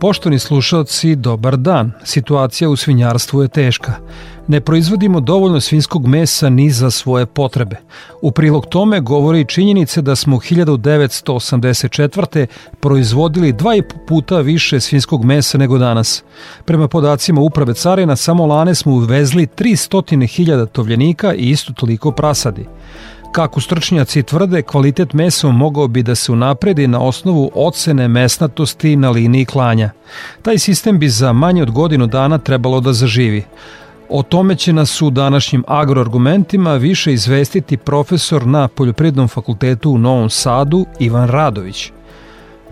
Poštovni 0.00 0.38
slušalci, 0.38 1.16
dobar 1.16 1.56
dan. 1.56 1.92
Situacija 2.04 2.68
u 2.68 2.76
svinjarstvu 2.76 3.42
je 3.42 3.48
teška. 3.48 3.92
Ne 4.48 4.60
proizvodimo 4.60 5.20
dovoljno 5.20 5.60
svinskog 5.60 6.06
mesa 6.06 6.48
ni 6.48 6.70
za 6.70 6.90
svoje 6.90 7.26
potrebe. 7.26 7.76
U 8.22 8.30
prilog 8.30 8.66
tome 8.66 9.00
govori 9.00 9.40
i 9.40 9.44
činjenice 9.44 10.02
da 10.02 10.16
smo 10.16 10.36
1984. 10.36 12.46
proizvodili 12.80 13.52
dva 13.52 13.76
i 13.76 13.82
puta 14.08 14.40
više 14.40 14.80
svinskog 14.80 15.24
mesa 15.24 15.58
nego 15.58 15.78
danas. 15.78 16.24
Prema 16.64 16.88
podacima 16.88 17.40
Uprave 17.40 17.74
Carina, 17.74 18.16
samo 18.16 18.46
lane 18.46 18.74
smo 18.74 18.92
uvezli 18.92 19.46
300.000 19.46 20.66
tovljenika 20.66 21.34
i 21.34 21.50
isto 21.50 21.72
toliko 21.72 22.12
prasadi. 22.12 22.66
Kako 23.36 23.60
stručnjaci 23.60 24.22
tvrde, 24.22 24.62
kvalitet 24.62 25.12
mesa 25.12 25.48
mogao 25.48 25.88
bi 25.88 26.02
da 26.02 26.14
se 26.14 26.32
unapredi 26.32 26.86
na 26.86 27.00
osnovu 27.00 27.50
ocene 27.54 28.08
mesnatosti 28.08 28.96
na 28.96 29.10
liniji 29.10 29.44
klanja. 29.44 29.90
Taj 30.42 30.58
sistem 30.58 30.98
bi 30.98 31.08
za 31.08 31.32
manje 31.32 31.62
od 31.62 31.70
godinu 31.70 32.06
dana 32.06 32.38
trebalo 32.38 32.80
da 32.80 32.92
zaživi. 32.92 33.44
O 34.08 34.22
tome 34.22 34.54
će 34.54 34.72
nas 34.72 35.02
u 35.02 35.10
današnjim 35.10 35.64
agroargumentima 35.66 36.74
više 36.74 37.12
izvestiti 37.12 37.76
profesor 37.76 38.46
na 38.46 38.68
Poljoprednom 38.68 39.28
fakultetu 39.28 39.90
u 39.90 39.98
Novom 39.98 40.30
Sadu 40.30 40.86
Ivan 40.98 41.28
Radović. 41.28 41.92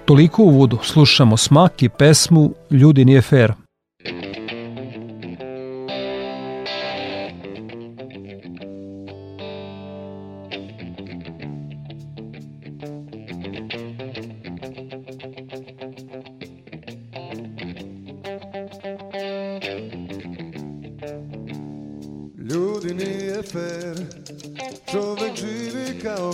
Toliko 0.04 0.42
u 0.42 0.46
uvodu, 0.46 0.78
slušamo 0.82 1.36
smak 1.36 1.82
i 1.82 1.88
pesmu 1.88 2.50
Ljudi 2.70 3.04
nije 3.04 3.22
fair. 3.22 3.63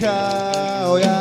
Kao 0.00 0.98
ja 0.98 1.18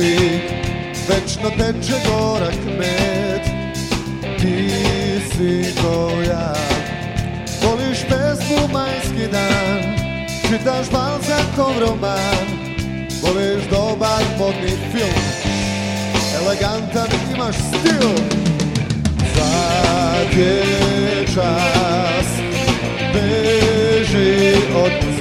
žig 0.00 0.42
Večno 1.08 1.50
teče 1.50 1.98
gorak 2.08 2.64
med. 2.78 3.40
Ti 4.40 4.70
si 5.30 5.74
ko 5.82 6.10
Čitaš 10.58 10.90
balzakov 10.90 11.78
roman 11.78 12.46
Voliš 13.22 13.62
dobar 13.70 14.22
modni 14.38 14.74
film 14.90 15.22
Elegantan 16.34 17.06
imaš 17.34 17.54
stil 17.54 18.10
Sad 19.34 20.38
je 20.38 21.26
čas 21.34 22.26
Beži 23.14 24.54
od 24.74 25.17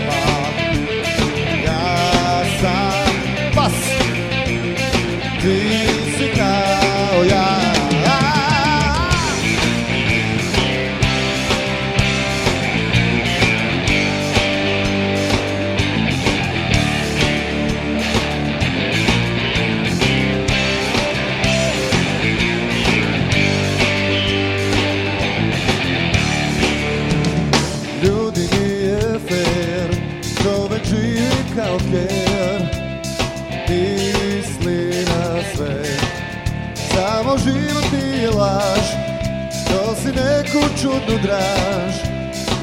draž 41.27 41.95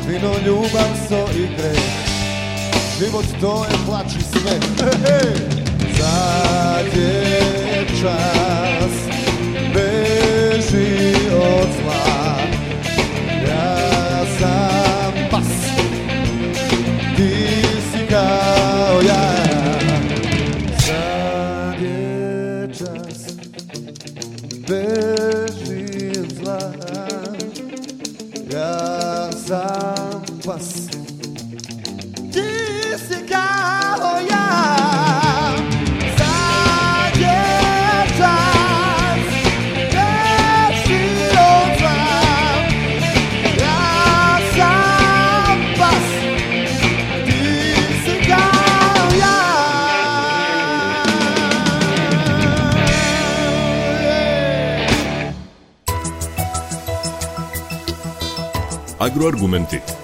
Vino, 0.09 0.33
ljubav, 0.47 0.91
so 1.09 1.29
i 1.37 1.47
greh 1.57 2.05
Život 2.99 3.25
to 3.41 3.65
je 3.71 3.77
plač 3.87 4.07
i 4.19 4.23
sve. 4.23 4.59
Sad 5.99 6.87
je 6.97 7.87
čas 8.01 9.04
Agroargumenti. 59.15 60.04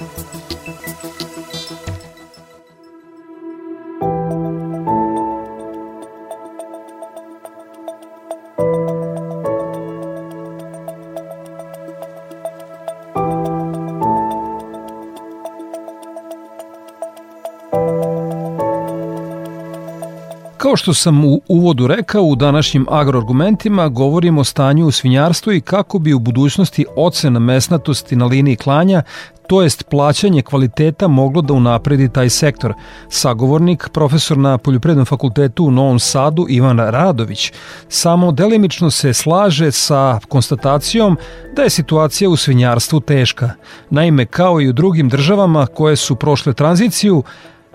Kao 20.70 20.76
što 20.76 20.94
sam 20.94 21.24
u 21.24 21.40
uvodu 21.48 21.86
rekao, 21.86 22.22
u 22.22 22.36
današnjim 22.36 22.86
agroargumentima 22.90 23.88
govorimo 23.88 24.40
o 24.40 24.44
stanju 24.44 24.86
u 24.86 24.90
svinjarstvu 24.90 25.52
i 25.52 25.60
kako 25.60 25.98
bi 25.98 26.12
u 26.12 26.18
budućnosti 26.18 26.86
ocena 26.96 27.38
mesnatosti 27.38 28.16
na 28.16 28.24
liniji 28.26 28.56
klanja, 28.56 29.02
to 29.46 29.62
jest 29.62 29.88
plaćanje 29.90 30.42
kvaliteta 30.42 31.08
moglo 31.08 31.42
da 31.42 31.54
unapredi 31.54 32.08
taj 32.08 32.28
sektor. 32.28 32.74
Sagovornik, 33.08 33.88
profesor 33.92 34.38
na 34.38 34.58
Poljoprednom 34.58 35.06
fakultetu 35.06 35.64
u 35.64 35.70
Novom 35.70 35.98
Sadu, 35.98 36.46
Ivan 36.48 36.78
Radović, 36.78 37.52
samo 37.88 38.32
delimično 38.32 38.90
se 38.90 39.12
slaže 39.12 39.70
sa 39.70 40.20
konstatacijom 40.28 41.16
da 41.56 41.62
je 41.62 41.70
situacija 41.70 42.30
u 42.30 42.36
svinjarstvu 42.36 43.00
teška. 43.00 43.50
Naime, 43.90 44.26
kao 44.26 44.60
i 44.60 44.68
u 44.68 44.72
drugim 44.72 45.08
državama 45.08 45.66
koje 45.66 45.96
su 45.96 46.16
prošle 46.16 46.52
tranziciju, 46.52 47.22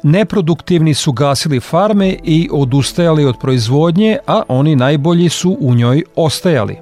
Neproduktivni 0.07 0.93
su 0.93 1.11
gasili 1.11 1.59
farme 1.59 2.09
i 2.23 2.49
odustajali 2.53 3.25
od 3.25 3.35
proizvodnje, 3.41 4.17
a 4.27 4.41
oni 4.47 4.75
najbolji 4.75 5.29
su 5.29 5.57
u 5.59 5.73
njoj 5.75 6.03
ostajali. 6.15 6.75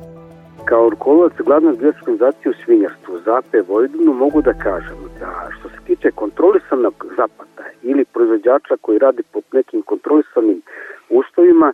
Kao 0.65 0.89
rukovodilac 0.89 1.37
glavne 1.45 1.69
organizacije 1.69 2.03
organizacije 2.23 2.51
u 2.51 2.63
svinjarstvu 2.63 3.13
ZAPE 3.25 3.57
Vojvodinu 3.67 4.13
mogu 4.13 4.41
da 4.41 4.53
kažem 4.53 4.97
da 5.19 5.49
što 5.55 5.69
se 5.69 5.75
tiče 5.87 6.11
kontrolisanog 6.11 7.05
zapata 7.17 7.63
ili 7.81 8.05
proizvođača 8.05 8.75
koji 8.81 8.99
radi 8.99 9.23
pod 9.33 9.43
nekim 9.53 9.81
kontrolisanim 9.81 10.61
uslovima, 11.09 11.73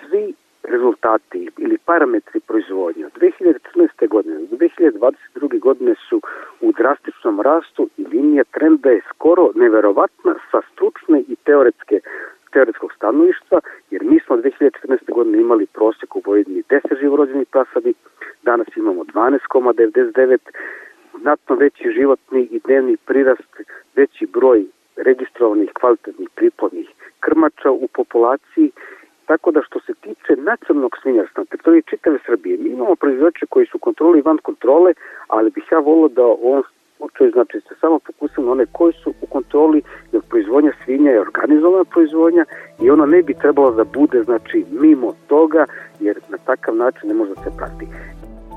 svi 0.00 0.34
rezultati 0.64 1.50
ili 1.58 1.78
parametri 1.78 2.40
proizvodnje 2.40 3.06
od 3.06 3.12
2014. 3.12 4.08
godine 4.08 4.38
do 4.50 4.56
2022. 4.56 5.60
godine 5.60 5.94
su 6.08 6.20
u 6.60 6.72
drastičnom 6.72 7.40
rastu 7.40 7.88
i 7.96 8.04
linija 8.12 8.44
trenda 8.44 8.90
je 8.90 9.00
skoro 9.14 9.50
neverovatna 9.54 10.34
sa 10.50 10.60
stručne 10.72 11.20
i 11.28 11.36
teoretske 11.44 12.00
teoretskog 12.52 12.92
stanovištva, 12.92 13.60
jer 13.90 14.02
mi 14.04 14.20
smo 14.20 14.36
2014. 14.36 15.12
godine 15.16 15.38
imali 15.40 15.66
prosek 15.66 16.16
u 16.16 16.22
Vojvodini 16.26 16.62
10 16.62 17.00
živorođenih 17.00 17.48
prasadi, 17.48 17.94
danas 18.42 18.68
imamo 18.76 19.02
12,99, 19.02 20.38
znatno 21.20 21.56
veći 21.56 21.92
životni 21.98 22.42
i 22.50 22.60
dnevni 22.64 22.96
prirast, 22.96 23.52
veći 23.96 24.26
broj 24.26 24.64
registrovanih 24.96 25.70
kvalitetnih 25.80 26.28
priplodnih 26.34 26.88
krmača 27.20 27.70
u 27.70 27.88
populaciji 27.88 28.70
Tako 29.26 29.50
da 29.50 29.60
što 29.66 29.80
se 29.80 29.92
tiče 29.94 30.32
nacionalnog 30.36 30.92
svinjarstva 31.02 31.42
na 31.42 31.50
teritoriji 31.50 31.82
čitave 31.90 32.18
Srbije, 32.26 32.58
mi 32.58 32.68
imamo 32.70 32.94
proizvođače 32.96 33.46
koji 33.46 33.66
su 33.66 33.78
kontroli 33.78 34.22
van 34.22 34.38
kontrole, 34.42 34.94
ali 35.28 35.50
bih 35.50 35.64
ja 35.72 35.78
volio 35.78 36.08
da 36.08 36.22
u 36.22 36.48
ovom 36.50 36.64
slučaju 36.96 37.30
znači 37.30 37.60
se 37.68 37.74
samo 37.80 37.98
fokusimo 38.06 38.46
na 38.46 38.52
one 38.52 38.66
koji 38.72 38.92
su 38.92 39.14
u 39.22 39.26
kontroli, 39.26 39.82
jer 40.12 40.22
proizvodnja 40.30 40.72
svinja 40.84 41.10
je 41.10 41.20
organizovana 41.20 41.84
proizvodnja 41.84 42.44
i 42.82 42.90
ona 42.90 43.06
ne 43.06 43.22
bi 43.22 43.34
trebala 43.34 43.70
da 43.70 43.84
bude 43.84 44.22
znači 44.22 44.64
mimo 44.70 45.12
toga, 45.26 45.66
jer 46.00 46.16
na 46.28 46.38
takav 46.38 46.76
način 46.76 47.08
ne 47.08 47.14
može 47.14 47.34
da 47.34 47.42
se 47.42 47.50
prati. 47.56 47.86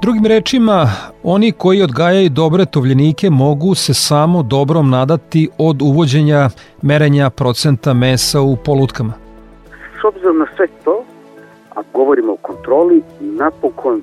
Drugim 0.01 0.25
rečima, 0.25 0.85
oni 1.23 1.51
koji 1.51 1.81
odgajaju 1.81 2.29
dobre 2.29 2.65
tovljenike 2.65 3.29
mogu 3.29 3.75
se 3.75 3.93
samo 3.93 4.43
dobrom 4.43 4.89
nadati 4.89 5.49
od 5.57 5.81
uvođenja 5.81 6.49
merenja 6.81 7.29
procenta 7.29 7.93
mesa 7.93 8.41
u 8.41 8.55
polutkama. 8.65 9.26
S 10.01 10.03
obzirom 10.03 10.37
na 10.37 10.47
sve 10.55 10.67
to, 10.83 11.05
a 11.75 11.81
govorimo 11.93 12.33
o 12.33 12.37
kontroli, 12.37 13.03
napokon 13.19 14.01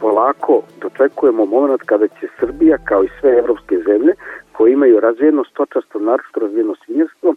polako 0.00 0.62
dočekujemo 0.80 1.44
moment 1.44 1.82
kada 1.82 2.08
će 2.08 2.26
Srbija, 2.40 2.78
kao 2.84 3.04
i 3.04 3.08
sve 3.20 3.30
evropske 3.38 3.76
zemlje, 3.86 4.14
koje 4.52 4.72
imaju 4.72 5.00
razvijeno 5.00 5.44
stočarstvo, 5.44 6.00
naročito 6.00 6.40
razvijeno 6.40 6.74
svinjarstvo, 6.84 7.34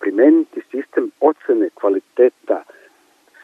primeniti 0.00 0.60
sistem 0.70 1.10
ocene 1.20 1.68
kvaliteta 1.74 2.62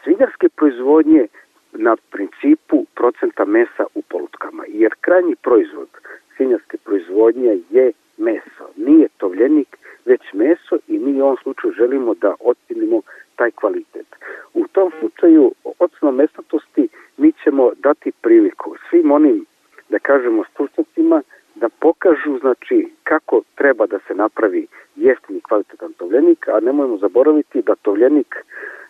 svinjarske 0.03 0.49
proizvodnje 0.49 1.27
na 1.73 1.95
principu 2.11 2.85
procenta 2.95 3.45
mesa 3.45 3.83
u 3.95 4.01
polutkama, 4.01 4.63
jer 4.67 4.91
krajnji 5.01 5.35
proizvod 5.35 5.89
svinjarske 6.37 6.77
proizvodnje 6.77 7.59
je 7.69 7.91
meso, 8.17 8.65
nije 8.75 9.07
tovljenik, 9.17 9.77
već 10.05 10.21
meso 10.33 10.75
i 10.87 10.99
mi 10.99 11.21
u 11.21 11.25
ovom 11.25 11.37
slučaju 11.43 11.73
želimo 11.73 12.13
da 12.13 12.35
ocenimo 12.39 13.01
taj 13.41 13.51
kvalitet. 13.51 14.09
U 14.53 14.63
tom 14.75 14.91
slučaju 14.99 15.51
ocena 15.79 16.11
mesnatosti 16.11 16.87
mi 17.17 17.29
ćemo 17.43 17.63
dati 17.87 18.11
priliku 18.21 18.69
svim 18.89 19.11
onim, 19.11 19.45
da 19.89 19.99
kažemo, 19.99 20.43
stručnjacima 20.51 21.21
da 21.55 21.67
pokažu 21.69 22.33
znači 22.41 22.77
kako 23.03 23.41
treba 23.55 23.83
da 23.87 23.99
se 24.07 24.13
napravi 24.15 24.67
jeftini 24.95 25.41
kvalitetan 25.47 25.93
tovljenik, 25.93 26.47
a 26.47 26.59
nemojmo 26.59 26.97
zaboraviti 26.97 27.61
da 27.61 27.75
tovljenik 27.75 28.35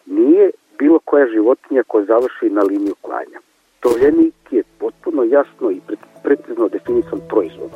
nije 0.05 0.51
bilo 0.79 0.99
koja 1.05 1.25
životinja 1.35 1.83
koja 1.87 2.05
završi 2.05 2.49
na 2.49 2.61
liniju 2.61 2.95
klanja. 3.01 3.39
Tovljenik 3.79 4.35
je 4.51 4.63
potpuno 4.79 5.23
jasno 5.23 5.71
i 5.71 5.79
precizno 6.23 6.67
definisan 6.67 7.19
proizvod. 7.29 7.71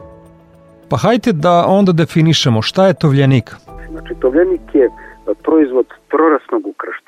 Pa 0.90 0.98
hajte 0.98 1.32
da 1.32 1.66
onda 1.68 1.92
definišemo 1.92 2.62
šta 2.62 2.88
je 2.88 3.00
tovljenik. 3.02 3.48
Znači, 3.92 4.14
tovljenik 4.22 4.66
je 4.74 4.90
proizvod 5.34 5.88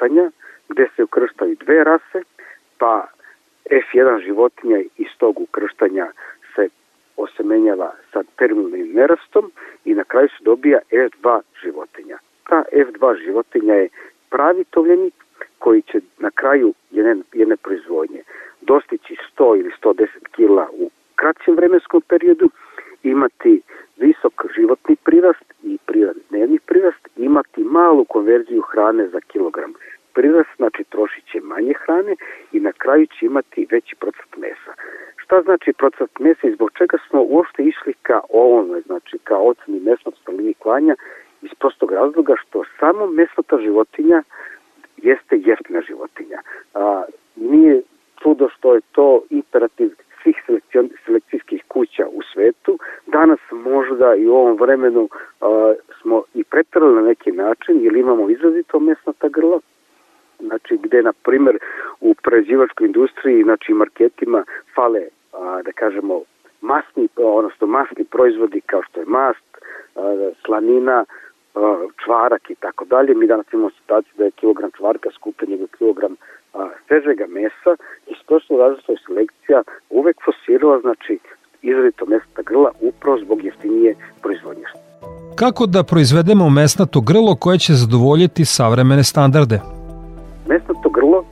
ukrštanja, 0.08 0.32
gde 0.70 0.88
se 0.96 1.04
ukrštaju 1.04 1.56
dve 1.56 1.84
rase, 1.84 2.22
pa 2.78 3.08
F1 3.70 4.26
životinja 4.26 4.80
iz 4.98 5.08
tog 5.18 5.40
ukrštanja 5.40 6.12
se 6.56 6.70
osemenjava 7.18 7.92
sa 8.14 8.24
terminalnim 8.38 8.94
nerastom 8.94 9.52
i 9.86 9.94
na 9.94 10.04
kraju 10.04 10.28
se 10.28 10.44
dobija 10.44 10.80
F2 10.92 11.42
životinja. 11.64 12.18
Ta 12.50 12.64
F2 12.72 13.24
životinja 13.26 13.74
je 13.74 13.90
pravi 14.30 14.64
tovljenik 14.64 15.14
koji 15.60 15.82
će 15.82 16.00
na 16.20 16.32
kraju 16.32 16.74
jedne, 16.92 17.16
jedne 17.34 17.58
proizvodnje 17.58 18.22
dostići 18.62 19.16
100 19.38 19.60
ili 19.60 19.72
110 19.84 20.08
kila 20.32 20.68
u 20.74 20.90
kraćem 21.16 21.56
vremenskom 21.56 22.02
periodu, 22.02 22.50
imati 23.04 23.62
visok 23.98 24.34
životni 24.56 24.96
prirast 24.96 25.54
i 25.64 25.78
prirast, 25.86 26.20
dnevni 26.30 26.60
prirast, 26.60 27.08
imati 27.16 27.64
malu 27.64 28.06
konverziju 28.06 28.62
hrane 28.62 29.08
za 29.08 29.20
kilogram 29.20 29.74
prirast, 30.18 30.50
znači 30.58 30.84
trošit 30.84 31.24
će 31.32 31.40
manje 31.42 31.74
hrane 31.84 32.16
i 32.52 32.60
na 32.60 32.72
kraju 32.72 33.06
će 33.06 33.26
imati 33.26 33.68
veći 33.72 33.96
procent 33.96 34.34
mesa. 34.38 34.72
Šta 35.24 35.37
znači 35.48 35.74
procent 35.74 36.20
mesa 36.20 36.48
i 36.48 36.56
zbog 36.56 36.70
čega 36.78 36.98
smo 37.08 37.20
uopšte 37.22 37.64
išli 37.64 37.94
ka 38.02 38.20
ovome, 38.30 38.82
znači 38.82 39.18
ka 39.24 39.38
oceni 39.38 39.80
mesnog 39.80 40.14
stalini 40.22 40.54
klanja 40.54 40.96
iz 41.42 41.54
prostog 41.60 41.92
razloga 41.92 42.34
što 42.42 42.64
samo 42.80 43.08
mesnata 43.08 43.58
životinja 43.66 44.24
jeste 44.98 45.36
jeftina 45.46 45.82
životinja. 45.82 46.40
A, 46.74 47.04
nije 47.36 47.82
čudo 48.24 48.50
što 48.50 48.76
je 48.76 48.82
to 48.92 49.22
imperativ 49.30 49.90
svih 50.24 50.38
selekcijskih 51.06 51.64
kuća 51.68 52.06
u 52.08 52.22
svetu. 52.34 52.80
Danas 53.06 53.40
možda 53.52 54.16
i 54.16 54.28
u 54.28 54.36
ovom 54.36 54.58
vremenu 54.58 55.10
a, 55.42 55.74
smo 56.02 56.24
i 56.34 56.44
pretrali 56.44 56.96
na 56.96 57.02
neki 57.02 57.32
način, 57.32 57.80
jer 57.82 57.96
imamo 57.96 58.30
izrazito 58.30 58.80
mesnata 58.80 59.28
grla, 59.28 59.60
znači 60.40 60.78
gde 60.84 61.02
na 61.02 61.14
primer 61.24 61.58
u 62.02 62.16
prerađivačkoj 62.24 62.88
industriji, 62.88 63.44
znači 63.44 63.74
marketima 63.74 64.44
fale, 64.76 65.02
a, 65.38 65.62
da 65.66 65.72
kažemo, 65.72 66.22
masni, 66.62 67.08
odnosno 67.16 67.68
masni 67.68 68.04
proizvodi 68.04 68.62
kao 68.62 68.82
što 68.84 69.00
je 69.00 69.06
mast, 69.06 69.50
a, 69.96 70.30
slanina, 70.46 71.06
a, 71.56 71.86
čvarak 72.06 72.50
i 72.50 72.56
tako 72.56 72.86
dalje. 72.86 73.16
Mi 73.16 73.28
danas 73.28 73.46
imamo 73.54 73.70
situaciju 73.70 74.14
da 74.18 74.24
je 74.24 74.32
kilogram 74.32 74.72
čvarka 74.78 75.10
skupljen 75.16 75.52
nego 75.52 75.68
kilogram 75.78 76.16
a, 76.54 76.70
svežega 76.88 77.26
mesa 77.28 77.72
i 78.08 78.14
prosto 78.28 78.58
različita 78.58 78.94
selekcija 79.06 79.64
uvek 79.90 80.18
fosirala, 80.26 80.80
znači, 80.80 81.20
izradito 81.62 82.06
mesna 82.06 82.42
grla 82.46 82.72
upravo 82.82 83.18
zbog 83.18 83.44
jeftinije 83.44 83.96
proizvodnje. 84.22 84.66
Kako 85.36 85.66
da 85.66 85.84
proizvedemo 85.84 86.50
mesnato 86.50 87.02
grlo 87.02 87.36
koje 87.40 87.58
će 87.58 87.74
zadovoljiti 87.74 88.46
savremene 88.46 89.04
standarde? 89.04 89.60
Mesnato 90.48 90.90
grlo 90.90 91.26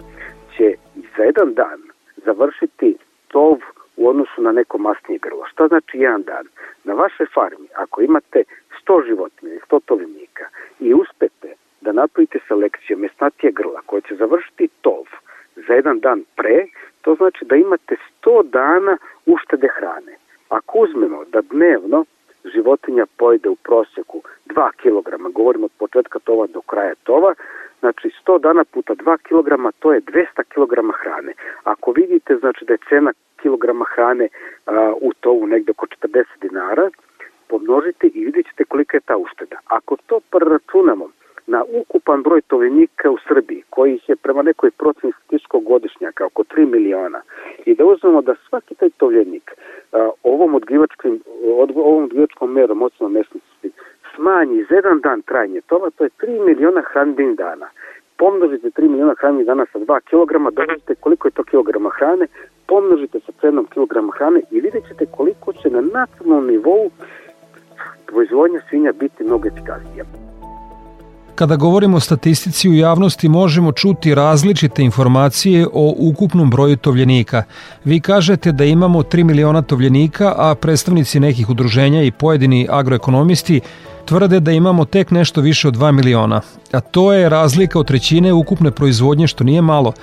će 0.57 0.75
za 1.17 1.23
jedan 1.23 1.53
dan 1.53 1.79
završiti 2.25 2.97
tov 3.27 3.57
u 3.97 4.09
odnosu 4.09 4.41
na 4.41 4.51
neko 4.51 4.77
masnije 4.77 5.19
grlo. 5.19 5.45
Šta 5.51 5.67
znači 5.67 5.97
jedan 5.97 6.23
dan? 6.23 6.45
Na 6.83 6.93
vašoj 6.93 7.27
farmi, 7.33 7.67
ako 7.75 8.01
imate 8.01 8.43
100 8.87 9.07
životinja 9.07 9.51
ili 9.51 9.61
100 9.69 9.79
tovljenika 9.85 10.45
i 10.79 10.93
uspete 10.93 11.53
da 11.81 11.91
napravite 11.91 12.39
selekciju 12.47 12.97
mesnatije 12.97 13.51
grla 13.51 13.81
koja 13.85 14.01
će 14.01 14.15
završiti 14.15 14.69
tov 14.81 15.03
za 15.55 15.73
jedan 15.73 15.99
dan 15.99 16.23
pre, 16.35 16.65
to 17.01 17.15
znači 17.15 17.45
da 17.45 17.55
imate 17.55 17.95
100 18.21 18.49
dana 18.49 18.97
uštede 19.25 19.67
hrane. 19.77 20.15
ako 20.49 20.79
uzmemo 20.79 21.25
da 21.25 21.41
dnevno 21.41 22.05
životinja 22.53 23.05
pojede 23.17 23.49
u 23.49 23.55
proseku 23.55 24.21
2 24.45 24.71
kg, 24.81 25.33
govorimo 25.33 25.65
od 25.65 25.71
početka 25.77 26.19
tova 26.19 26.47
do 26.47 26.61
kraja 26.61 26.95
tova, 27.03 27.33
znači 27.85 28.07
100 28.27 28.39
dana 28.39 28.63
puta 28.73 28.93
2 28.95 29.17
kg, 29.27 29.49
to 29.79 29.93
je 29.93 30.01
200 30.01 30.43
kg 30.53 30.73
hrane. 30.99 31.33
Ako 31.63 31.91
vidite 31.91 32.35
znači 32.35 32.65
da 32.65 32.73
je 32.73 32.85
cena 32.89 33.11
kilograma 33.41 33.85
hrane 33.95 34.27
a, 34.65 34.93
u 35.01 35.13
tovu 35.13 35.47
negde 35.47 35.71
oko 35.71 35.85
40 35.85 36.23
dinara, 36.41 36.89
pomnožite 37.47 38.07
i 38.07 38.25
vidjet 38.25 38.45
ćete 38.45 38.63
kolika 38.63 38.97
je 38.97 39.01
ta 39.01 39.17
ušteda. 39.17 39.57
Ako 39.65 39.97
to 40.07 40.19
preračunamo 40.31 41.05
na 41.47 41.63
ukupan 41.81 42.23
broj 42.23 42.41
tovljenika 42.41 43.11
u 43.11 43.17
Srbiji, 43.27 43.63
kojih 43.69 44.09
je 44.09 44.15
prema 44.15 44.41
nekoj 44.41 44.71
proceni 44.71 45.13
statističkog 45.13 45.63
godišnjaka 45.63 46.25
oko 46.25 46.43
3 46.43 46.71
miliona, 46.71 47.21
i 47.65 47.75
da 47.75 47.85
uzmemo 47.85 48.21
da 48.21 48.35
svaki 48.49 48.75
taj 48.75 48.89
tovljenik 48.97 49.51
a, 49.91 50.09
ovom 50.23 50.55
odgivačkim, 50.55 51.21
od, 51.57 51.71
ovom 51.75 52.03
odgivačkom 52.03 52.51
merom 52.51 52.81
ocnom 52.81 53.11
mesnosti 53.11 53.71
smanji 54.15 54.65
za 54.69 54.75
jedan 54.75 54.99
dan 54.99 55.21
trajanje 55.21 55.61
tova, 55.61 55.89
to 55.89 56.03
je 56.03 56.09
3 56.09 56.45
miliona 56.45 56.81
hranbenih 56.81 57.37
dana. 57.37 57.67
Pomnožite 58.17 58.69
3 58.69 58.89
miliona 58.89 59.13
hranbenih 59.19 59.47
dana 59.47 59.65
sa 59.71 59.79
2 59.79 59.99
kg, 60.09 60.55
dobijete 60.55 60.95
koliko 60.95 61.27
je 61.27 61.31
to 61.31 61.43
kilograma 61.43 61.89
hrane, 61.97 62.27
pomnožite 62.67 63.19
sa 63.25 63.31
cenom 63.41 63.65
kilograma 63.73 64.13
hrane 64.17 64.41
i 64.51 64.61
vidjet 64.61 64.83
ćete 64.87 65.05
koliko 65.05 65.53
će 65.53 65.69
na 65.69 65.81
nacionalnom 65.81 66.47
nivou 66.47 66.89
proizvodnja 68.05 68.59
svinja 68.69 68.91
biti 68.91 69.23
mnogo 69.23 69.47
efikasnija. 69.47 70.05
Kada 71.35 71.55
govorimo 71.55 71.97
o 71.97 71.99
statistici 71.99 72.69
u 72.69 72.73
javnosti 72.73 73.29
možemo 73.29 73.71
čuti 73.71 74.15
različite 74.15 74.83
informacije 74.83 75.67
o 75.73 75.95
ukupnom 75.97 76.49
broju 76.49 76.77
tovljenika. 76.77 77.43
Vi 77.85 77.99
kažete 77.99 78.51
da 78.51 78.63
imamo 78.63 79.03
3 79.03 79.23
miliona 79.23 79.61
tovljenika, 79.61 80.33
a 80.37 80.55
predstavnici 80.55 81.19
nekih 81.19 81.49
udruženja 81.49 82.03
i 82.03 82.11
pojedini 82.11 82.67
agroekonomisti 82.69 83.61
tvrde 84.05 84.39
da 84.39 84.51
imamo 84.51 84.85
tek 84.85 85.11
nešto 85.11 85.41
više 85.41 85.67
od 85.67 85.77
2 85.77 85.91
miliona. 85.91 86.41
A 86.71 86.79
to 86.79 87.13
je 87.13 87.29
razlika 87.29 87.79
od 87.79 87.87
trećine 87.87 88.33
ukupne 88.33 88.71
proizvodnje 88.71 89.27
što 89.27 89.43
nije 89.43 89.61
malo. 89.61 89.93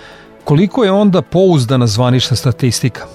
Koliko 0.44 0.84
je 0.84 0.90
onda 0.90 1.22
pouzdana 1.22 1.86
zvanična 1.86 2.36
statistika? 2.36 3.06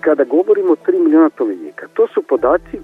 Kada 0.00 0.24
govorimo 0.24 0.72
o 0.72 0.76
3 0.86 1.04
miliona 1.04 1.30
tovljenika, 1.30 1.86
to 1.94 2.06
su 2.14 2.22
podaci 2.22 2.78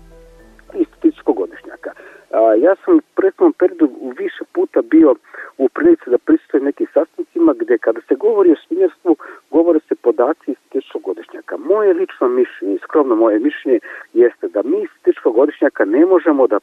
iz 0.74 0.86
statističkog 0.86 1.36
godišnjaka. 1.36 1.90
A, 2.30 2.54
ja 2.54 2.74
sam 2.84 2.96
u 2.96 3.00
prethodnom 3.14 3.52
periodu 3.52 3.90
više 4.18 4.44
puta 4.52 4.82
bio 4.82 5.14
u 5.58 5.68
prilici 5.68 6.10
da 6.10 6.18
prisutujem 6.18 6.64
nekim 6.64 6.86
sastancima 6.94 7.54
gde 7.58 7.78
kada 7.78 8.00
se 8.08 8.14
govori 8.14 8.52
o 8.52 8.60
svinjarstvu, 8.66 9.16
govore 9.50 9.80
se 9.88 9.94
podaci 9.94 10.50
iz 10.50 10.56
godišnjaka. 11.04 11.56
Moje 11.56 11.94
lično 11.94 12.28
mišljenje, 12.28 12.78
skromno 12.78 13.14
moje 13.16 13.38
mišljenje, 13.38 13.80
jeste 14.12 14.48
da 14.48 14.62
mi 14.62 14.82
iz 14.82 15.14
godišnjaka 15.24 15.84
ne 15.84 16.06
možemo 16.06 16.46
da 16.46 16.58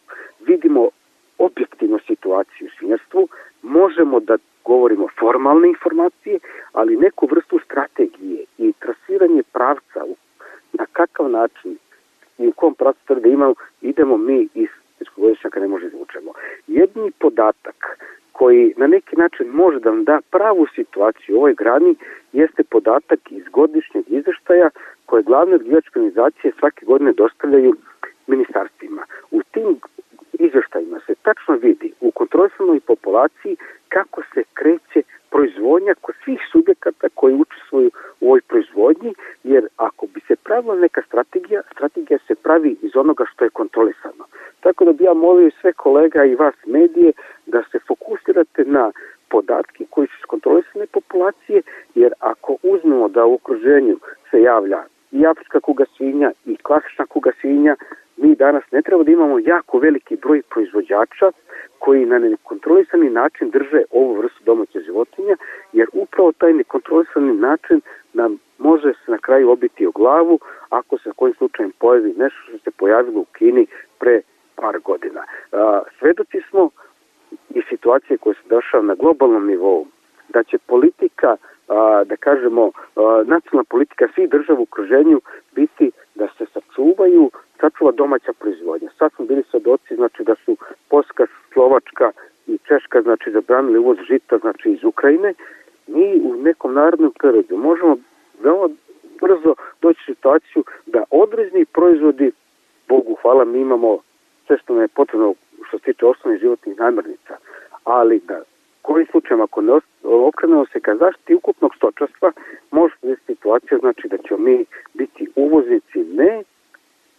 vidimo 0.47 0.89
objektivnu 1.38 2.00
situaciju 2.07 2.67
u 2.67 2.77
svinjarstvu, 2.77 3.27
možemo 3.62 4.19
da 4.19 4.38
govorimo 4.65 5.07
formalne 5.19 5.67
informacije, 5.69 6.39
ali 6.74 6.97
neku 6.97 7.27
vrstu 7.31 7.59
strategije 7.65 8.45
i 8.57 8.74
trasiranje 8.79 9.43
pravca 9.53 10.00
na 10.74 10.85
kakav 10.93 11.29
način 11.29 11.77
i 12.38 12.48
u 12.48 12.51
kom 12.51 12.74
pravcu 12.74 13.15
da 13.15 13.30
imamo, 13.30 13.54
idemo 13.82 14.18
mi 14.18 14.48
iz 14.54 14.68
godišnjaka 15.18 15.60
ne 15.60 15.68
može 15.68 15.88
izvučemo. 15.88 16.32
Jedni 16.68 17.12
podatak 17.20 17.98
koji 18.32 18.74
na 18.77 18.88
neki 18.88 19.15
način 19.15 19.48
može 19.48 19.80
da 19.80 19.89
vam 19.89 20.04
da 20.04 20.20
pravu 20.32 20.65
situaciju 20.75 21.36
u 21.36 21.39
ovoj 21.39 21.54
grani 21.54 21.96
jeste 22.34 22.63
podatak 22.63 23.20
iz 23.32 23.44
godišnjeg 23.51 24.04
izveštaja 24.08 24.70
koje 25.06 25.24
glavne 25.24 25.56
odgivačke 25.56 26.00
organizacije 26.00 26.54
svake 26.60 26.86
godine 26.86 27.13
dostavljaju 27.13 27.75
ministarstvima. 28.27 29.04
U 29.32 29.42
tim 29.51 29.80
izveštajima 30.34 31.00
se 31.08 31.15
tačno 31.22 31.56
vidi 31.56 31.94
u 32.01 32.12
kontrolisanoj 32.12 32.80
populaciji 32.80 33.58
kako 33.89 34.22
se 34.34 34.44
kreće 34.54 35.01
proizvodnja 35.30 35.94
kod 36.01 36.15
svih 36.24 36.39
subjekata 36.51 37.08
koji 37.13 37.36
učestvuju 37.36 37.92
u 38.22 38.27
ovoj 38.27 38.42
proizvodnji, 38.42 39.13
jer 39.44 39.68
ako 39.77 40.08
bi 40.13 40.20
se 40.27 40.36
pravila 40.36 40.75
neka 40.75 41.01
strategija, 41.08 41.62
strategija 41.72 42.20
se 42.27 42.36
pravi 42.36 42.75
iz 42.82 42.92
onoga 42.96 43.25
što 43.32 43.44
je 43.44 43.50
kontrolisano. 43.50 44.24
Tako 44.60 44.86
da 44.86 44.92
bi 44.92 45.03
ja 45.03 45.13
molio 45.13 45.51
kolega 46.15 46.31
i 46.31 46.36
vas 46.36 46.55
medije 46.65 47.12
da 47.45 47.63
se 47.72 47.79
fokusirate 47.88 48.63
na 48.65 48.91
podatke 49.29 49.86
koji 49.89 50.07
su 50.07 50.27
kontrolisane 50.27 50.86
populacije, 50.88 51.62
jer 51.95 52.13
ako 52.19 52.57
uzmemo 52.63 53.07
da 53.07 53.25
u 53.25 53.34
okruženju 53.34 53.98
se 54.31 54.41
javlja 54.41 54.84
i 55.12 55.25
afrička 55.25 55.60
kuga 55.60 55.86
svinja 55.98 56.31
i 56.45 56.57
klasična 56.57 57.05
kuga 57.05 57.31
svinja, 57.41 57.75
mi 58.17 58.36
danas 58.36 58.63
ne 58.72 58.81
treba 58.81 59.03
da 59.03 59.12
imamo 59.12 59.39
jako 59.39 59.79
veliki 59.79 60.15
broj 60.15 60.41
proizvođača 60.50 61.31
koji 61.79 62.05
na 62.05 62.19
nekontrolisani 62.19 63.10
način 63.10 63.50
drže 63.50 63.81
ovu 63.91 64.13
vrstu 64.13 64.43
domaće 64.45 64.79
životinja, 64.79 65.36
jer 65.74 65.88
upravo 65.93 66.31
taj 66.31 66.53
nekontrolisani 66.53 67.34
način 67.34 67.81
nam 68.13 68.38
može 68.57 68.93
se 68.93 69.12
na 69.12 69.17
kraju 69.17 69.50
obiti 69.50 69.88
o 69.88 69.91
glavu 69.91 70.39
ako 70.69 70.98
se 70.98 71.10
kojim 71.15 71.36
slučajem 71.36 71.72
pojavi 71.79 72.13
nešto 72.17 72.39
što 72.48 72.57
se 72.57 72.72
pojavilo 72.77 73.19
u 73.19 73.25
Kini 73.25 73.67
pre 74.00 74.22
par 74.55 74.79
godina. 74.79 75.24
Svedoci 76.00 76.41
smo 76.50 76.69
i 77.50 77.62
situacije 77.69 78.17
koje 78.17 78.33
se 78.36 78.50
dešava 78.75 78.88
na 78.88 78.96
globalnom 78.96 79.48
nivou, 79.48 79.88
da 80.29 80.44
će 80.44 80.58
politika, 80.58 81.38
da 82.05 82.15
kažemo, 82.20 82.72
nacionalna 83.25 83.63
politika 83.70 84.08
svih 84.13 84.29
država 84.29 84.60
u 84.60 84.63
okruženju 84.63 85.22
biti 85.55 85.91
da 86.15 86.27
se 86.38 86.46
sačuvaju 86.53 87.32
sačuva 87.60 87.91
domaća 87.91 88.34
proizvodnja. 88.34 88.89
Sad 88.98 89.12
smo 89.15 89.25
bili 89.25 89.44
sadoci, 89.51 89.96
znači 89.96 90.24
da 90.24 90.36
su 90.46 90.58
Polska, 90.89 91.25
Slovačka 91.53 92.12
i 92.48 92.58
Češka, 92.67 93.01
znači 93.01 93.32
zabranili 93.32 93.79
uvoz 93.79 93.98
žita, 94.08 94.38
znači 94.38 94.70
iz 94.70 94.84
Ukrajine. 94.84 95.34
Mi 95.88 96.22
u 96.24 96.36
nekom 96.36 96.74
narodnom 96.74 97.13
periodu 97.22 97.58
možemo 97.58 97.98
veoma 98.44 98.70
brzo 99.22 99.55
doći 99.82 100.00
u 100.01 100.13
situaciju 100.13 100.63
da 100.86 101.03
određeni 101.12 101.65
proizvodi, 101.65 102.32
Bogu 102.88 103.17
hvala, 103.22 103.46
mi 103.46 103.60
imamo 103.60 103.98
sve 104.48 104.58
što 104.58 104.74
nam 104.74 104.82
je 104.82 104.88
potrebno 104.88 105.34
što 105.67 105.77
se 105.77 105.84
tiče 105.84 106.05
osnovnih 106.05 106.41
životnih 106.41 106.79
namirnica, 106.79 107.36
ali 107.84 108.22
da 108.27 108.41
kojim 108.86 109.08
slučajem 109.12 109.42
ako 109.42 109.62
ne 109.62 109.74
okrenemo 110.30 110.65
se 110.65 110.80
ka 110.80 110.96
zaštiti 110.96 111.36
ukupnog 111.36 111.75
stočarstva, 111.75 112.32
može 112.72 112.96
biti 113.01 113.22
situacija 113.25 113.77
znači 113.77 114.08
da 114.08 114.18
ćemo 114.18 114.39
mi 114.39 114.65
biti 114.94 115.27
uvoznici 115.36 116.00
ne 116.00 116.44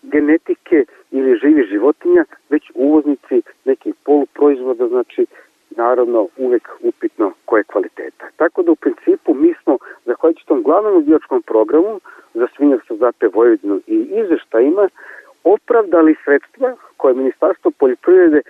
genetike 0.02 0.84
ili 1.10 1.38
živi 1.38 1.66
životinja, 1.70 2.24
već 2.50 2.70
uvoznici 2.74 3.42
nekih 3.64 3.94
poluproizvoda, 4.04 4.88
znači 4.88 5.26
naravno 5.70 6.28
uvek 6.36 6.68
upitno 6.80 7.32
koje 7.44 7.64
kvaliteta. 7.64 8.26
Tako 8.36 8.62
da 8.62 8.72
u 8.72 8.76
principu 8.76 9.34
mi 9.34 9.54
smo, 9.62 9.78
zahvaljujući 10.04 10.46
tom 10.46 10.62
glavnom 10.62 10.96
ubijačkom 10.96 11.42
programu 11.42 12.00
za 12.34 12.46
svinjarstvo 12.56 12.96
zate 12.96 13.28
Vojvodinu 13.34 13.80
i 13.86 13.96
izveštajima, 14.20 14.88
opravdali 15.44 16.16
sredstva 16.24 16.76
koje 16.96 17.14
Ministarstvo 17.14 17.70
poljoprivrede 17.70 18.40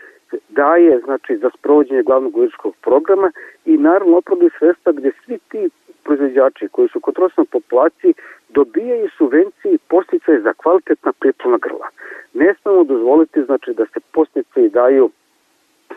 daje 0.49 1.01
znači, 1.05 1.37
za 1.37 1.51
sprovođenje 1.59 2.03
glavnog 2.03 2.37
ubijačkog 2.37 2.75
programa 2.83 3.33
i 3.65 3.77
naravno 3.77 4.17
opravdali 4.17 4.51
sredstva 4.59 4.93
gde 4.93 5.11
svi 5.25 5.39
ti 5.49 5.71
proizvođači 6.05 6.69
koji 6.69 6.89
su 6.89 7.01
kontrolsnom 7.01 7.47
populaciji 7.47 8.15
dobijaju 8.49 9.09
subvencije 9.19 9.75
i 9.75 9.79
posticaje 9.89 10.41
za 10.41 10.53
kvalitetna 10.53 11.13
priplona 11.13 11.59
grla. 11.59 11.89
Ne 12.35 12.55
smemo 12.63 12.85
dozvoliti 12.85 13.45
znači 13.45 13.75
da 13.75 13.85
se 13.87 14.01
posticaje 14.13 14.69
daju 14.69 15.11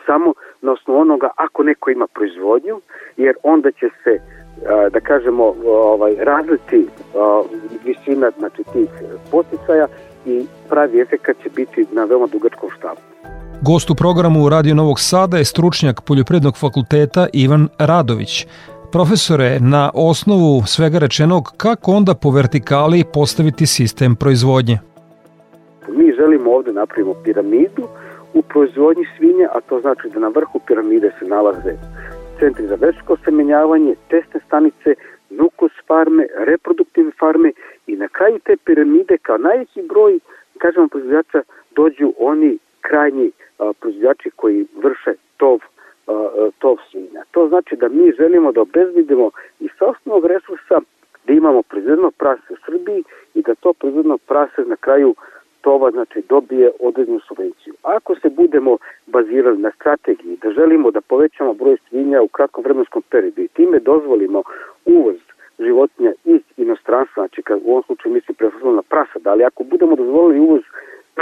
samo 0.06 0.34
na 0.62 0.72
osnovu 0.72 1.00
onoga 1.00 1.30
ako 1.36 1.64
neko 1.64 1.92
ima 1.92 2.08
proizvodnju, 2.08 2.82
jer 3.18 3.36
onda 3.44 3.72
će 3.72 3.90
se 4.04 4.20
da 4.92 5.00
kažemo 5.00 5.56
ovaj 5.66 6.16
razliti 6.20 6.88
visina 7.86 8.32
znači 8.40 8.64
tih 8.74 8.90
posticaja 9.32 9.88
i 10.26 10.46
pravi 10.70 11.00
efekat 11.00 11.38
će 11.44 11.50
biti 11.50 11.86
na 11.92 12.04
veoma 12.04 12.28
dugačkom 12.28 12.70
štabu. 12.78 13.02
Gost 13.62 13.90
u 13.90 13.96
programu 13.96 14.50
Radio 14.50 14.76
Novog 14.76 15.00
Sada 15.00 15.38
je 15.38 15.46
stručnjak 15.46 16.02
Poljoprednog 16.08 16.58
fakulteta 16.58 17.28
Ivan 17.34 17.68
Radović. 17.80 18.48
Profesore, 18.92 19.60
na 19.60 19.92
osnovu 19.94 20.62
svega 20.68 21.00
rečenog, 21.00 21.44
kako 21.58 21.92
onda 21.92 22.14
po 22.22 22.30
vertikali 22.32 23.04
postaviti 23.14 23.66
sistem 23.66 24.16
proizvodnje? 24.16 24.78
Mi 25.98 26.14
želimo 26.20 26.52
ovde 26.52 26.72
napravimo 26.74 27.14
piramidu 27.24 27.84
u 28.34 28.42
proizvodnji 28.42 29.06
svinja, 29.18 29.48
a 29.56 29.62
to 29.62 29.82
znači 29.82 30.10
da 30.14 30.20
na 30.20 30.28
vrhu 30.28 30.60
piramide 30.68 31.12
se 31.20 31.26
nalaze 31.26 31.74
centri 32.40 32.68
za 32.68 32.76
večko 32.76 33.18
semenjavanje, 33.26 33.96
testne 34.10 34.40
stanice, 34.48 34.90
nukus 35.30 35.72
farme, 35.88 36.28
reproduktivne 36.48 37.12
farme 37.20 37.52
i 37.88 37.96
na 37.96 38.08
kraju 38.08 38.40
te 38.46 38.58
piramide 38.66 39.18
kao 39.18 39.38
najveći 39.38 39.82
broj, 39.90 40.20
kažemo, 40.58 40.88
proizvođača 40.88 41.42
dođu 41.76 42.14
oni 42.20 42.58
krajnji 42.82 43.32
proizvođači 43.80 44.30
koji 44.36 44.66
vrše 44.84 45.14
tov 45.38 45.60
tov 46.60 46.78
svinja. 46.92 47.24
To 47.32 47.48
znači 47.48 47.76
da 47.76 47.90
mi 47.90 48.12
želimo 48.12 48.52
da 48.52 48.62
obezbedimo 48.62 49.32
i 49.60 49.70
sa 49.80 49.86
osnovnog 49.86 50.26
resursa 50.26 50.80
da 51.28 51.34
imamo 51.34 51.64
proizvodno 51.64 52.12
prase 52.12 52.54
u 52.54 52.62
Srbiji 52.66 53.04
i 53.34 53.42
da 53.42 53.56
to 53.56 53.74
proizvodno 53.74 54.18
prase 54.18 54.62
na 54.66 54.76
kraju 54.76 55.16
tova 55.62 55.92
znači 55.92 56.24
dobije 56.30 56.72
određenu 56.80 57.20
subvenciju. 57.20 57.74
Ako 57.84 58.16
se 58.16 58.30
budemo 58.30 58.78
bazirali 59.08 59.58
na 59.58 59.72
strategiji 59.72 60.38
da 60.42 60.52
želimo 60.52 60.92
da 60.92 61.02
povećamo 61.02 61.54
broj 61.54 61.78
svinja 61.90 62.22
u 62.22 62.28
kratkom 62.28 62.64
vremenskom 62.64 63.04
periodu 63.10 63.42
i 63.42 63.48
time 63.48 63.80
dozvolimo 63.80 64.44
uvoz 64.86 65.16
životinja 65.60 66.12
iz 66.26 66.42
inostranstva, 66.58 67.24
znači 67.24 67.42
kad 67.42 67.60
u 67.64 67.72
ovom 67.72 67.84
slučaju 67.84 68.14
mislim 68.14 68.36
prefuzno 68.36 68.72
na 68.72 68.82
prasad, 68.82 69.28
ali 69.28 69.44
ako 69.44 69.64
budemo 69.64 69.96
dozvolili 69.96 70.40
uvoz 70.40 70.62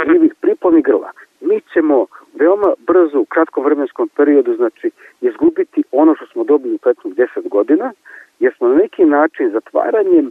živih 0.06 0.34
pripolnih 0.40 0.84
grla, 0.84 1.10
mi 1.40 1.60
ćemo 1.72 2.06
veoma 2.34 2.70
brzo 2.86 3.18
u 3.20 3.24
kratkom 3.24 3.64
vremenskom 3.64 4.08
periodu 4.16 4.56
znači 4.56 4.90
izgubiti 5.20 5.82
ono 5.92 6.14
što 6.16 6.26
smo 6.26 6.44
dobili 6.44 6.74
u 6.74 6.78
prethodnih 6.78 7.18
10 7.18 7.48
godina, 7.48 7.92
jer 8.40 8.54
smo 8.56 8.68
na 8.68 8.74
neki 8.74 9.04
način 9.04 9.50
zatvaranjem 9.50 10.30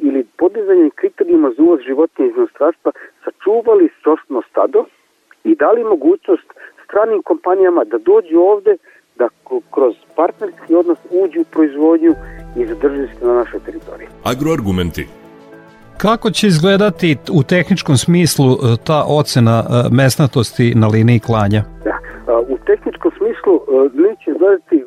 ili 0.00 0.26
podizanjem 0.36 0.90
kriterijuma 0.90 1.50
za 1.56 1.62
uvoz 1.62 1.80
životinja 1.86 2.28
iz 2.28 2.36
inostranstva 2.36 2.92
sačuvali 3.24 3.88
sosno 4.04 4.42
stado 4.50 4.84
i 5.44 5.54
dali 5.54 5.84
mogućnost 5.84 6.48
stranim 6.84 7.22
kompanijama 7.22 7.84
da 7.84 7.98
dođu 7.98 8.38
ovde, 8.40 8.76
da 9.16 9.28
kroz 9.74 9.94
partnerski 10.16 10.74
odnos 10.74 10.98
uđu 11.10 11.40
u 11.40 11.50
proizvodnju 11.52 12.14
i 12.56 12.66
zadrži 12.66 13.06
se 13.06 13.26
na 13.26 13.34
našoj 13.34 13.60
teritoriji. 13.66 14.08
Agroargumenti 14.24 15.17
Kako 16.06 16.30
će 16.30 16.46
izgledati 16.46 17.16
u 17.38 17.42
tehničkom 17.42 17.96
smislu 17.96 18.50
e, 18.52 18.58
ta 18.86 19.00
ocena 19.18 19.56
e, 19.62 19.66
mesnatosti 20.00 20.66
na 20.82 20.86
liniji 20.86 21.20
klanja? 21.28 21.62
Da, 21.84 21.96
u 22.54 22.56
tehničkom 22.66 23.10
smislu 23.18 23.54
e, 23.56 23.62
neće 24.06 24.26
izgledati 24.30 24.84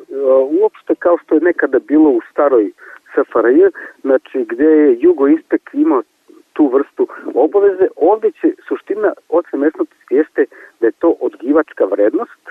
uopšte 0.60 0.94
kao 0.94 1.16
što 1.22 1.34
je 1.34 1.40
nekada 1.50 1.78
bilo 1.88 2.10
u 2.10 2.20
staroj 2.30 2.72
SFRJ, 3.12 3.60
znači 4.02 4.46
gde 4.50 4.70
je 4.82 4.98
Jugo 5.00 5.28
Inspek 5.28 5.70
imao 5.72 6.02
tu 6.52 6.70
vrstu 6.74 7.08
obaveze, 7.34 7.86
ovde 7.96 8.30
će 8.30 8.48
suština 8.68 9.12
ocene 9.28 9.64
mesnatosti 9.64 10.14
jeste 10.20 10.42
da 10.80 10.86
je 10.86 10.98
to 11.02 11.14
odgivačka 11.20 11.84
vrednost 11.84 12.44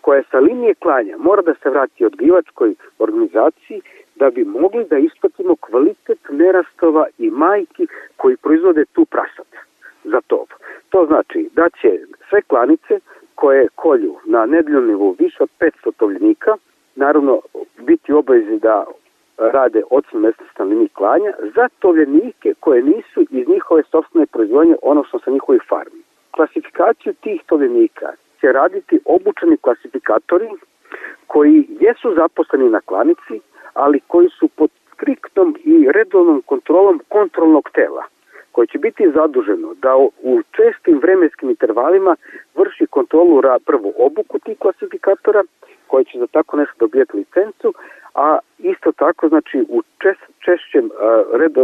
koja 0.00 0.22
sa 0.30 0.38
linije 0.38 0.74
klanja 0.74 1.16
mora 1.18 1.42
da 1.42 1.54
se 1.54 1.70
vrati 1.70 2.04
odgivačkoj 2.04 2.74
organizaciji 2.98 3.80
da 4.16 4.30
bi 4.30 4.44
mogli 4.44 4.84
da 4.90 4.98
isplatimo 4.98 5.56
kvalitet 5.56 6.18
nerastova 6.30 7.06
i 7.18 7.30
majki 7.30 7.86
koji 8.16 8.36
proizvode 8.36 8.84
tu 8.92 9.04
prasad 9.04 9.46
za 10.04 10.20
to. 10.26 10.46
To 10.88 11.06
znači 11.06 11.48
da 11.52 11.66
će 11.80 11.90
sve 12.28 12.42
klanice 12.42 12.94
koje 13.34 13.68
kolju 13.74 14.14
nedeljnom 14.46 14.86
nivou 14.86 15.16
više 15.18 15.42
od 15.42 15.48
500 15.60 15.92
tovljenika, 15.96 16.56
naravno 16.96 17.40
biti 17.78 18.12
obavezni 18.12 18.58
da 18.58 18.84
rade 19.38 19.82
ocen 19.90 20.20
mesnosti 20.20 20.54
na 20.58 20.64
liniji 20.64 20.88
klanja 20.88 21.32
za 21.54 21.68
tovljenike 21.78 22.54
koje 22.60 22.82
nisu 22.82 23.20
iz 23.30 23.48
njihove 23.48 23.82
sobstvene 23.82 24.26
proizvodnje, 24.26 24.76
odnosno 24.82 25.18
sa 25.24 25.30
njihovih 25.30 25.62
farmi. 25.68 26.00
Klasifikaciju 26.30 27.14
tih 27.14 27.42
tovljenika 27.46 28.06
će 28.40 28.52
raditi 28.52 29.00
obučeni 29.04 29.56
klasifikatori 29.56 30.48
koji 31.26 31.66
jesu 31.80 32.14
zaposleni 32.14 32.70
na 32.70 32.80
klanici, 32.80 33.40
ali 33.74 34.00
koji 34.06 34.28
su 34.28 34.48
pod 34.48 34.70
striktnom 34.94 35.56
i 35.64 35.88
redovnom 35.92 36.42
kontrolom 36.46 37.00
kontrolnog 37.08 37.70
tela 37.72 38.04
koje 38.54 38.66
će 38.66 38.78
biti 38.78 39.12
zaduženo 39.14 39.74
da 39.74 39.96
u 40.30 40.42
čestim 40.56 40.98
vremenskim 40.98 41.50
intervalima 41.50 42.16
vrši 42.64 42.86
kontrolu 42.86 43.42
prvo 43.66 43.92
obuku 43.98 44.38
tih 44.38 44.58
klasifikatora, 44.58 45.42
koji 45.86 46.04
će 46.04 46.18
za 46.18 46.26
tako 46.26 46.56
nešto 46.56 46.74
dobijeti 46.78 47.16
licencu, 47.16 47.74
a 48.14 48.38
isto 48.58 48.92
tako 48.92 49.28
znači 49.28 49.64
u 49.68 49.82
čes, 50.02 50.18
češćem, 50.44 50.90
redo, 51.32 51.62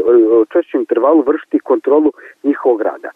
češćem 0.53 0.81
intervalu 0.81 1.23
vršiti 1.23 1.59
kontrolu 1.59 2.13
njihovog 2.43 2.83
rada. 2.83 3.11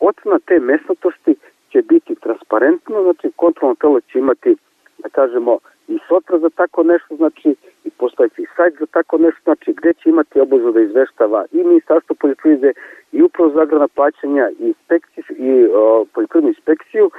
Ocena 0.00 0.38
te 0.46 0.60
mesnatosti 0.60 1.34
će 1.72 1.82
biti 1.82 2.14
transparentno, 2.14 3.02
znači 3.02 3.30
kontrolno 3.36 3.74
telo 3.74 4.00
će 4.00 4.18
imati, 4.18 4.56
da 4.98 5.08
kažemo, 5.08 5.58
i 5.88 5.98
sotra 6.08 6.38
za 6.38 6.50
tako 6.50 6.82
nešto, 6.82 7.16
znači 7.16 7.54
i 7.84 7.90
postaviti 7.90 8.42
i 8.42 8.46
sajt 8.56 8.74
za 8.78 8.86
tako 8.86 9.18
nešto, 9.18 9.40
znači 9.44 9.72
gde 9.72 9.92
će 9.94 10.08
imati 10.08 10.40
obavezu 10.40 10.72
da 10.72 10.80
izveštava 10.80 11.44
i 11.52 11.56
Ministarstvo 11.56 12.16
poljoprivrede 12.20 12.72
i 13.12 13.22
upravo 13.22 13.50
za 13.50 13.60
agrana 13.62 13.88
plaćanja 13.88 14.50
i, 14.58 14.66
inspekciju, 14.66 15.24
i 15.28 15.68
o, 15.74 16.04
poljoprivrednu 16.14 16.48
inspekciju 16.48 17.10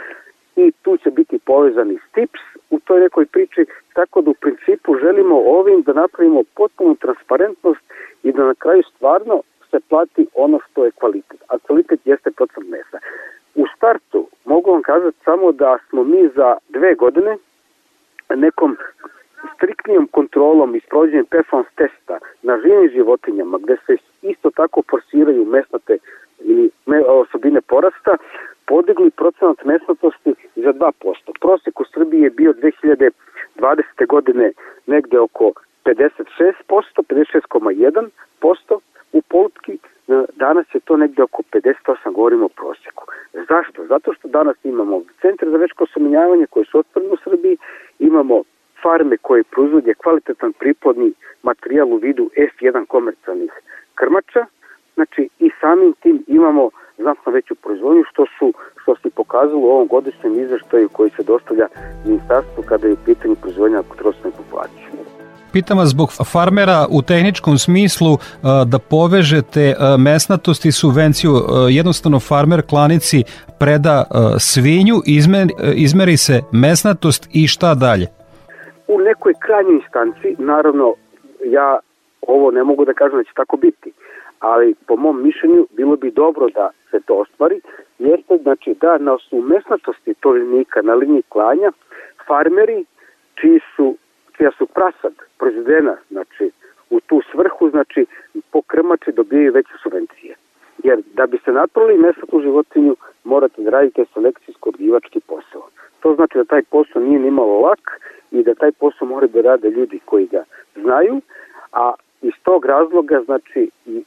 povezani 1.46 2.00
STIPS 2.10 2.42
u 2.70 2.80
toj 2.80 3.00
nekoj 3.00 3.26
priči, 3.26 3.66
tako 3.94 4.22
da 4.22 4.30
u 4.32 4.34
principu 4.34 4.96
želimo 5.00 5.36
ovim 5.36 5.82
da 5.82 5.94
napravimo 5.94 6.44
potpunu 6.56 6.96
transparentnost 6.96 7.82
i 8.24 8.32
da 8.32 8.44
na 8.44 8.54
kraju 8.54 8.84
stvarno 8.96 9.42
se 9.72 9.80
plati 9.90 10.28
ono 10.34 10.60
što 10.66 10.86
je 10.86 10.92
kvalitet, 10.92 11.40
a 11.50 11.58
kvalitet 11.58 12.00
jeste 12.06 12.32
procent 12.32 12.68
mesa. 12.68 12.98
U 13.56 13.66
startu 13.78 14.28
mogu 14.46 14.72
vam 14.72 14.82
kazati 14.82 15.18
samo 15.26 15.52
da 15.52 15.78
smo 15.90 16.04
mi 16.04 16.30
za 16.36 16.58
dve 16.70 16.96
godine 16.96 17.38
nekom 18.36 18.78
striktnijom 19.56 20.08
kontrolom 20.12 20.76
i 20.76 20.80
sprođenjem 20.80 21.26
performance 21.26 21.72
testa 21.76 22.20
na 22.42 22.60
živim 22.62 22.90
životinjama 22.90 23.58
gde 23.58 23.78
se 23.86 23.98
isto 24.22 24.52
tako 24.52 24.82
forsiraju 24.90 25.46
mesnate 25.46 25.98
ili 26.40 26.70
osobine 27.08 27.62
porasta, 27.62 28.18
podigli 28.68 29.12
procenat 29.12 29.66
mesnatosti 29.66 30.34
za 30.56 30.74
2%. 30.74 30.92
Prosek 31.42 31.80
u 31.80 31.84
Srbiji 31.94 32.22
je 32.22 32.30
bio 32.30 32.54
2020. 32.54 33.12
godine 34.08 34.52
negde 34.88 35.20
oko 35.20 35.52
56%, 35.86 36.52
56,1% 36.70 38.80
u 39.14 39.22
polutki, 39.22 39.78
danas 40.36 40.66
je 40.74 40.80
to 40.80 40.98
negde 40.98 41.24
oko 41.24 41.44
58, 41.52 42.14
govorimo 42.14 42.46
o 42.46 42.50
proseku. 42.50 43.06
Zašto? 43.34 43.86
Zato 43.86 44.14
što 44.14 44.28
danas 44.28 44.56
imamo 44.64 45.02
centre 45.22 45.50
za 45.50 45.58
večko 45.58 45.84
osaminjavanje 45.84 46.46
koje 46.50 46.66
su 46.66 46.80
otvorene 46.80 47.14
u 47.14 47.18
Srbiji, 47.24 47.58
imamo 48.00 48.44
farme 48.82 49.18
koje 49.18 49.44
proizvodje 49.44 49.94
kvalitetan 49.94 50.54
priplodni 50.54 51.14
materijal 51.44 51.94
u 51.94 51.98
vidu 51.98 52.30
F1 52.38 52.86
komercijalnih 52.86 53.52
krmača, 53.96 54.46
znači 54.96 55.30
i 55.40 55.50
samim 55.62 55.94
tim 55.94 56.24
imamo 56.28 56.70
znatno 57.06 57.32
veću 57.38 57.54
proizvodnju 57.64 58.04
što 58.12 58.24
su 58.36 58.48
što 58.82 58.96
se 59.02 59.10
pokazalo 59.16 59.62
u 59.62 59.72
ovom 59.76 59.88
godišnjem 59.88 60.34
izveštaju 60.44 60.90
koji 60.90 61.10
se 61.18 61.24
dostavlja 61.24 61.68
ministarstvu 62.06 62.64
kada 62.70 62.88
je 62.88 62.94
u 62.94 63.04
pitanju 63.06 63.36
proizvodnja 63.42 63.82
trosne 63.98 64.30
populacije. 64.40 64.86
Pitam 65.54 65.78
vas 65.78 65.90
zbog 65.90 66.10
farmera 66.34 66.80
u 66.98 67.02
tehničkom 67.02 67.58
smislu 67.58 68.12
uh, 68.14 68.20
da 68.72 68.80
povežete 68.80 69.66
uh, 69.70 70.02
mesnatost 70.08 70.66
i 70.66 70.72
subvenciju. 70.72 71.32
Uh, 71.32 71.42
jednostavno 71.70 72.20
farmer 72.20 72.62
klanici 72.70 73.24
preda 73.60 73.98
svinju, 74.40 74.96
izmeri, 75.18 75.54
izmeri 75.76 76.18
se 76.18 76.42
mesnatost 76.52 77.30
i 77.34 77.48
šta 77.48 77.74
dalje? 77.86 78.08
U 78.88 78.98
nekoj 79.10 79.34
krajnjoj 79.46 79.76
instanci, 79.82 80.36
naravno, 80.38 80.94
ja 81.58 81.80
ovo 82.28 82.52
ne 82.52 82.64
mogu 82.64 82.86
da 82.86 82.94
kažem 82.94 83.18
da 83.18 83.24
će 83.24 83.32
tako 83.36 83.58
biti, 83.58 83.92
ali 84.52 84.76
po 84.88 84.96
mom 84.96 85.24
mišljenju 85.24 85.68
bilo 85.72 85.96
bi 85.96 86.12
dobro 86.12 86.48
da 86.50 86.70
se 86.92 87.00
to 87.00 87.14
ostvari, 87.14 87.62
jeste 88.00 88.38
znači 88.38 88.76
da 88.82 88.98
na 88.98 89.14
osnovu 89.14 89.44
mesnatosti 89.44 90.14
tovljenika 90.14 90.82
na 90.82 90.94
liniji 90.94 91.24
klanja 91.30 91.72
farmeri 92.28 92.86
čiji 93.36 93.60
su 93.76 93.96
čija 94.38 94.52
su 94.58 94.66
prasad 94.66 95.14
proizvedena 95.38 95.96
znači, 96.10 96.52
u 96.90 97.00
tu 97.00 97.22
svrhu, 97.32 97.70
znači 97.70 98.06
po 98.52 98.62
krmači 98.62 99.12
dobijaju 99.12 99.54
veće 99.54 99.74
subvencije. 99.84 100.36
Jer 100.84 101.02
da 101.14 101.26
bi 101.26 101.38
se 101.46 101.52
napravili 101.52 101.98
mesnatu 101.98 102.42
životinju 102.42 102.96
morate 103.24 103.62
da 103.62 103.70
radite 103.70 104.06
selekcijsko-odgivački 104.14 105.20
posao. 105.28 105.64
To 106.00 106.16
znači 106.16 106.38
da 106.38 106.44
taj 106.44 106.64
posao 106.64 107.02
nije 107.02 107.20
nimalo 107.20 107.60
lak 107.60 108.02
i 108.32 108.44
da 108.44 108.56
taj 108.56 108.72
posao 108.72 109.08
mora 109.08 109.28
da 109.28 109.42
rade 109.42 109.70
ljudi 109.70 110.00
koji 110.06 110.26
ga 110.28 110.44
znaju, 110.76 111.22
a 111.72 111.94
iz 112.22 112.34
tog 112.44 112.66
razloga 112.66 113.22
znači 113.26 113.70
i 113.86 114.04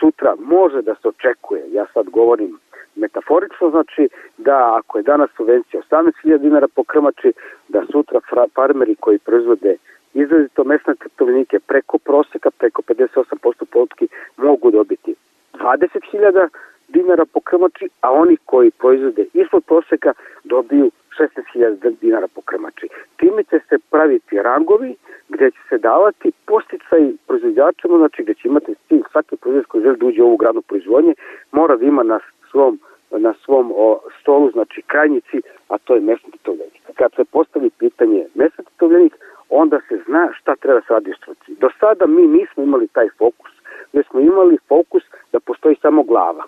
sutra 0.00 0.34
može 0.38 0.82
da 0.82 0.94
se 0.94 1.08
očekuje, 1.08 1.62
ja 1.72 1.86
sad 1.94 2.10
govorim 2.10 2.58
metaforično, 2.96 3.70
znači 3.70 4.08
da 4.38 4.78
ako 4.78 4.98
je 4.98 5.02
danas 5.02 5.30
subvencija 5.36 5.82
18.000 5.90 6.38
dinara 6.38 6.68
po 6.74 6.84
krmači, 6.84 7.32
da 7.68 7.82
sutra 7.92 8.20
farmeri 8.54 8.94
koji 8.94 9.18
proizvode 9.18 9.76
izrazito 10.14 10.64
mesne 10.64 10.94
krtovnike 10.98 11.58
preko 11.60 11.98
proseka, 11.98 12.50
preko 12.50 12.82
58% 12.82 13.64
potki 13.72 14.08
mogu 14.36 14.70
dobiti 14.70 15.14
20.000 15.56 16.48
dinara 16.88 17.24
po 17.32 17.40
krmači, 17.40 17.88
a 18.00 18.12
oni 18.12 18.36
koji 18.44 18.70
proizvode 18.70 19.26
ispod 19.34 19.64
proseka 19.64 20.12
dobiju 20.44 20.90
16.000 21.18 21.94
dinara 22.00 22.28
po 22.34 22.40
krmači. 22.40 22.88
Time 23.16 23.44
će 23.44 23.60
se 23.68 23.76
praviti 23.90 24.42
rangovi 24.42 24.94
gde 25.28 25.50
će 25.50 25.58
se 25.68 25.78
davati 25.78 26.32
posticaj 26.46 27.12
proizvođačima, 27.26 27.98
znači 27.98 28.22
gde 28.22 28.34
će 28.34 28.48
imati 28.48 28.74
cilj 28.88 29.02
svaki 29.12 29.36
proizvođač 29.36 29.66
koji 29.68 29.82
želi 29.82 29.96
da 29.96 30.06
uđe 30.06 30.22
u 30.22 30.26
ovu 30.26 30.36
granu 30.36 30.62
proizvodnje, 30.62 31.14
mora 31.52 31.76
da 31.76 31.84
ima 31.84 32.02
na 32.02 32.20
svom 32.50 32.80
na 33.10 33.34
svom 33.44 33.72
o, 33.76 34.00
stolu, 34.20 34.50
znači 34.50 34.82
krajnjici, 34.86 35.40
a 35.68 35.78
to 35.78 35.94
je 35.94 36.00
mesni 36.00 36.32
tovljenik. 36.42 36.82
Kad 36.94 37.14
se 37.16 37.24
postavi 37.24 37.70
pitanje 37.70 38.26
mesni 38.34 38.64
tovljenik, 38.76 39.14
onda 39.50 39.80
se 39.88 40.00
zna 40.06 40.28
šta 40.38 40.56
treba 40.56 40.80
se 40.80 40.92
radi 40.92 41.10
u 41.10 41.14
struci. 41.14 41.54
Do 41.60 41.68
sada 41.80 42.06
mi 42.06 42.26
nismo 42.26 42.62
imali 42.62 42.88
taj 42.88 43.08
fokus, 43.18 43.50
gde 43.92 44.02
smo 44.10 44.20
imali 44.20 44.58
fokus 44.68 45.02
da 45.32 45.40
postoji 45.40 45.76
samo 45.82 46.02
glava. 46.02 46.44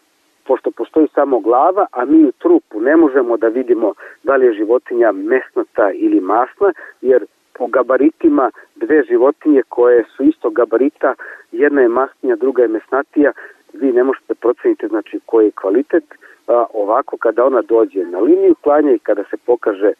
Pošto 0.46 0.70
postoji 0.70 1.08
samo 1.14 1.40
glava, 1.40 1.86
a 1.92 2.04
mi 2.04 2.24
u 2.24 2.32
trupu 2.32 2.80
ne 2.80 2.96
možemo 2.96 3.36
da 3.36 3.48
vidimo 3.48 3.92
da 4.22 4.36
li 4.36 4.46
je 4.46 4.52
životinja 4.52 5.12
mesnata 5.12 5.90
ili 5.94 6.20
masna, 6.20 6.72
jer 7.00 7.26
po 7.58 7.66
gabaritima 7.66 8.50
dve 8.76 9.02
životinje 9.02 9.62
koje 9.68 10.04
su 10.16 10.22
isto 10.22 10.50
gabarita, 10.50 11.14
jedna 11.52 11.80
je 11.80 11.88
masnija, 11.88 12.36
druga 12.36 12.62
je 12.62 12.68
mesnatija, 12.68 13.32
vi 13.72 13.92
ne 13.92 14.04
možete 14.04 14.34
proceniti 14.34 14.88
znači 14.88 15.20
koji 15.26 15.44
je 15.46 15.50
kvalitet, 15.60 16.04
a, 16.46 16.64
ovako 16.74 17.16
kada 17.16 17.44
ona 17.44 17.62
dođe 17.62 18.04
na 18.04 18.18
liniju 18.18 18.54
klanja 18.54 18.92
i 18.92 18.98
kada 18.98 19.24
se 19.24 19.36
pokaže 19.46 19.92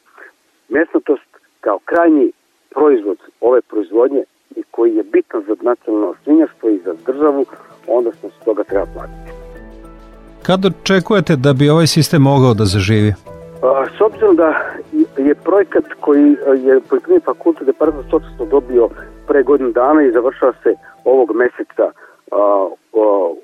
mesnatost 0.69 1.29
kao 1.61 1.79
krajnji 1.85 2.33
proizvod 2.71 3.19
ove 3.41 3.61
proizvodnje 3.61 4.25
i 4.57 4.63
koji 4.71 4.95
je 4.97 5.03
bitan 5.03 5.43
za 5.49 5.55
nacionalno 5.63 6.15
svinjarstvo 6.25 6.69
i 6.69 6.79
za 6.85 6.95
državu, 7.07 7.47
onda 7.87 8.11
smo 8.13 8.29
se 8.29 8.45
toga 8.45 8.65
treba 8.65 8.87
platiti. 8.95 9.31
Kad 10.43 10.65
očekujete 10.65 11.37
da 11.37 11.53
bi 11.53 11.71
ovaj 11.71 11.87
sistem 11.87 12.23
mogao 12.23 12.55
da 12.55 12.65
zaživi? 12.65 13.13
S 13.97 14.01
obzirom 14.01 14.37
da 14.37 14.49
je 15.17 15.35
projekat 15.35 15.85
koji 16.01 16.31
je 16.67 16.81
Poljoprivredni 16.89 17.21
fakultet 17.25 17.67
Departament 17.67 18.07
stočarstva 18.09 18.47
dobio 18.47 18.89
pre 19.27 19.43
godinu 19.43 19.71
dana 19.73 20.03
i 20.03 20.13
završava 20.13 20.53
se 20.63 20.75
ovog 21.05 21.33
meseca 21.35 21.91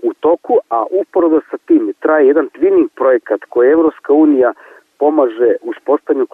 u 0.02 0.12
toku, 0.20 0.54
a 0.70 0.84
uporado 1.00 1.40
sa 1.50 1.56
tim 1.66 1.92
traje 2.00 2.26
jedan 2.26 2.48
twinning 2.54 2.88
projekat 2.94 3.40
koji 3.48 3.70
Evropska 3.70 4.12
unija 4.12 4.52
pomaže 4.98 5.50
u 5.62 5.70
uspostavljanju 5.70 6.26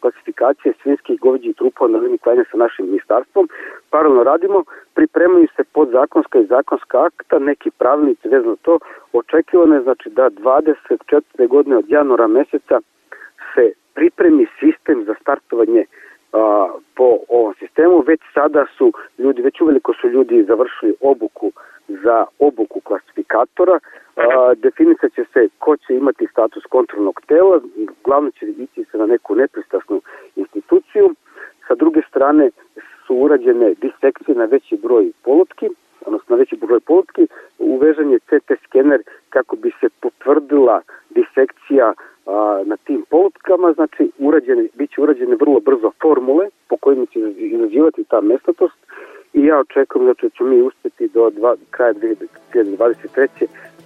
klasifikacije 0.00 0.74
svinskih 0.82 1.20
goveđih 1.20 1.56
trupova 1.56 1.90
na 1.90 1.98
liniji 1.98 2.18
klanja 2.18 2.44
sa 2.50 2.56
našim 2.56 2.86
ministarstvom. 2.86 3.48
Paralelno 3.90 4.24
radimo, 4.24 4.64
pripremaju 4.94 5.48
se 5.56 5.64
podzakonska 5.64 6.38
i 6.38 6.46
zakonska 6.46 7.04
akta, 7.04 7.38
neki 7.38 7.70
pravilnici 7.70 8.28
vezano 8.28 8.56
to. 8.62 8.78
Očekivano 9.12 9.74
je 9.74 9.82
znači 9.82 10.10
da 10.10 10.30
24. 10.30 11.48
godine 11.48 11.76
od 11.76 11.84
januara 11.88 12.26
meseca 12.26 12.80
se 13.54 13.72
pripremi 13.94 14.46
sistem 14.60 15.04
za 15.04 15.14
startovanje 15.20 15.84
a, 16.34 16.68
po 16.96 17.18
ovom 17.28 17.54
sistemu. 17.58 18.04
Već 18.06 18.20
sada 18.34 18.66
su 18.78 18.92
ljudi, 19.18 19.42
već 19.42 19.60
uveliko 19.60 19.92
su 20.00 20.08
ljudi 20.08 20.44
završili 20.44 20.94
obuku 21.00 21.52
za 21.88 22.24
obuku 22.38 22.80
klasifikatora. 22.80 23.78
Definisat 24.56 25.12
će 25.14 25.24
se 25.32 25.48
ko 25.58 25.76
će 25.76 25.94
imati 25.94 26.26
status 26.26 26.64
kontrolnog 26.64 27.20
tela, 27.26 27.60
glavno 28.04 28.30
će 28.30 28.46
ići 28.46 28.84
se 28.90 28.98
na 28.98 29.06
neku 29.06 29.34
nepristrasnu 29.34 30.00
instituciju. 30.36 31.14
Sa 31.68 31.74
druge 31.74 32.00
strane 32.08 32.50
su 33.06 33.14
urađene 33.14 33.74
disekcije 33.74 34.34
na 34.34 34.44
veći 34.44 34.76
broj 34.76 35.12
polutki, 35.24 35.68
odnosno 36.06 36.36
na 36.36 36.40
veći 36.40 36.56
broj 36.56 36.80
polutki, 36.80 37.26
uvežan 37.58 38.10
je 38.10 38.18
CT 38.18 38.52
skener 38.64 39.02
kako 39.30 39.56
bi 39.56 39.72
se 39.80 39.88
potvrdila 40.00 40.80
disekcija 41.10 41.92
a, 42.26 42.62
na 42.66 42.76
tim 42.76 43.04
polutkama, 43.10 43.72
znači 43.72 44.10
urađene, 44.18 44.68
bit 44.74 44.90
će 44.90 45.00
urađene 45.00 45.36
vrlo 45.36 45.60
brzo 45.60 45.90
formule 46.02 46.46
po 46.68 46.76
kojima 46.76 47.06
će 47.06 47.18
izađivati 47.36 48.04
ta 48.04 48.20
mesnatost 48.20 48.78
i 49.32 49.44
ja 49.44 49.58
očekujem 49.58 50.06
znači, 50.06 50.26
da 50.26 50.30
ćemo 50.36 50.48
mi 50.50 50.62
uspeti 50.62 51.08
do 51.08 51.30
dva, 51.30 51.56
kraja 51.70 51.94
2023. 52.54 53.28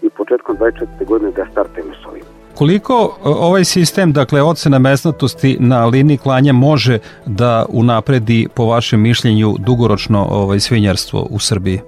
i 0.02 0.10
početkom 0.10 0.56
24. 0.56 1.04
godine 1.06 1.30
da 1.30 1.46
startujemo 1.52 1.92
s 2.02 2.06
ovim. 2.06 2.22
Koliko 2.58 2.94
e, 2.94 3.28
ovaj 3.48 3.64
sistem, 3.64 4.12
dakle 4.12 4.42
ocena 4.42 4.78
mesnatosti 4.78 5.56
na 5.60 5.86
liniji 5.86 6.18
klanja 6.18 6.52
može 6.52 6.98
da 7.26 7.66
unapredi 7.68 8.48
po 8.56 8.64
vašem 8.64 9.00
mišljenju 9.02 9.48
dugoročno 9.66 10.26
ovaj 10.30 10.60
svinjarstvo 10.60 11.20
u 11.30 11.38
Srbiji? 11.38 11.80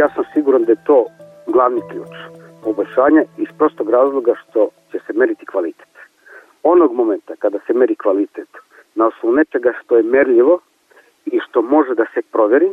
Ja 0.00 0.08
sam 0.14 0.24
siguran 0.34 0.64
da 0.64 0.72
je 0.72 0.84
to 0.86 1.06
glavni 1.46 1.80
ključ 1.90 2.14
poboljšanja 2.64 3.22
iz 3.38 3.48
prostog 3.58 3.90
razloga 3.90 4.32
što 4.42 4.68
će 4.90 4.98
se 5.06 5.12
meriti 5.12 5.46
kvalitet. 5.46 5.83
Onog 6.64 6.94
momenta 6.94 7.34
kada 7.38 7.58
se 7.66 7.72
meri 7.72 7.96
kvalitet 7.96 8.48
na 8.94 9.06
osnovu 9.06 9.34
nečega 9.34 9.72
što 9.82 9.96
je 9.96 10.02
merljivo 10.02 10.58
i 11.26 11.40
što 11.40 11.62
može 11.62 11.94
da 11.94 12.04
se 12.14 12.22
proveri, 12.32 12.70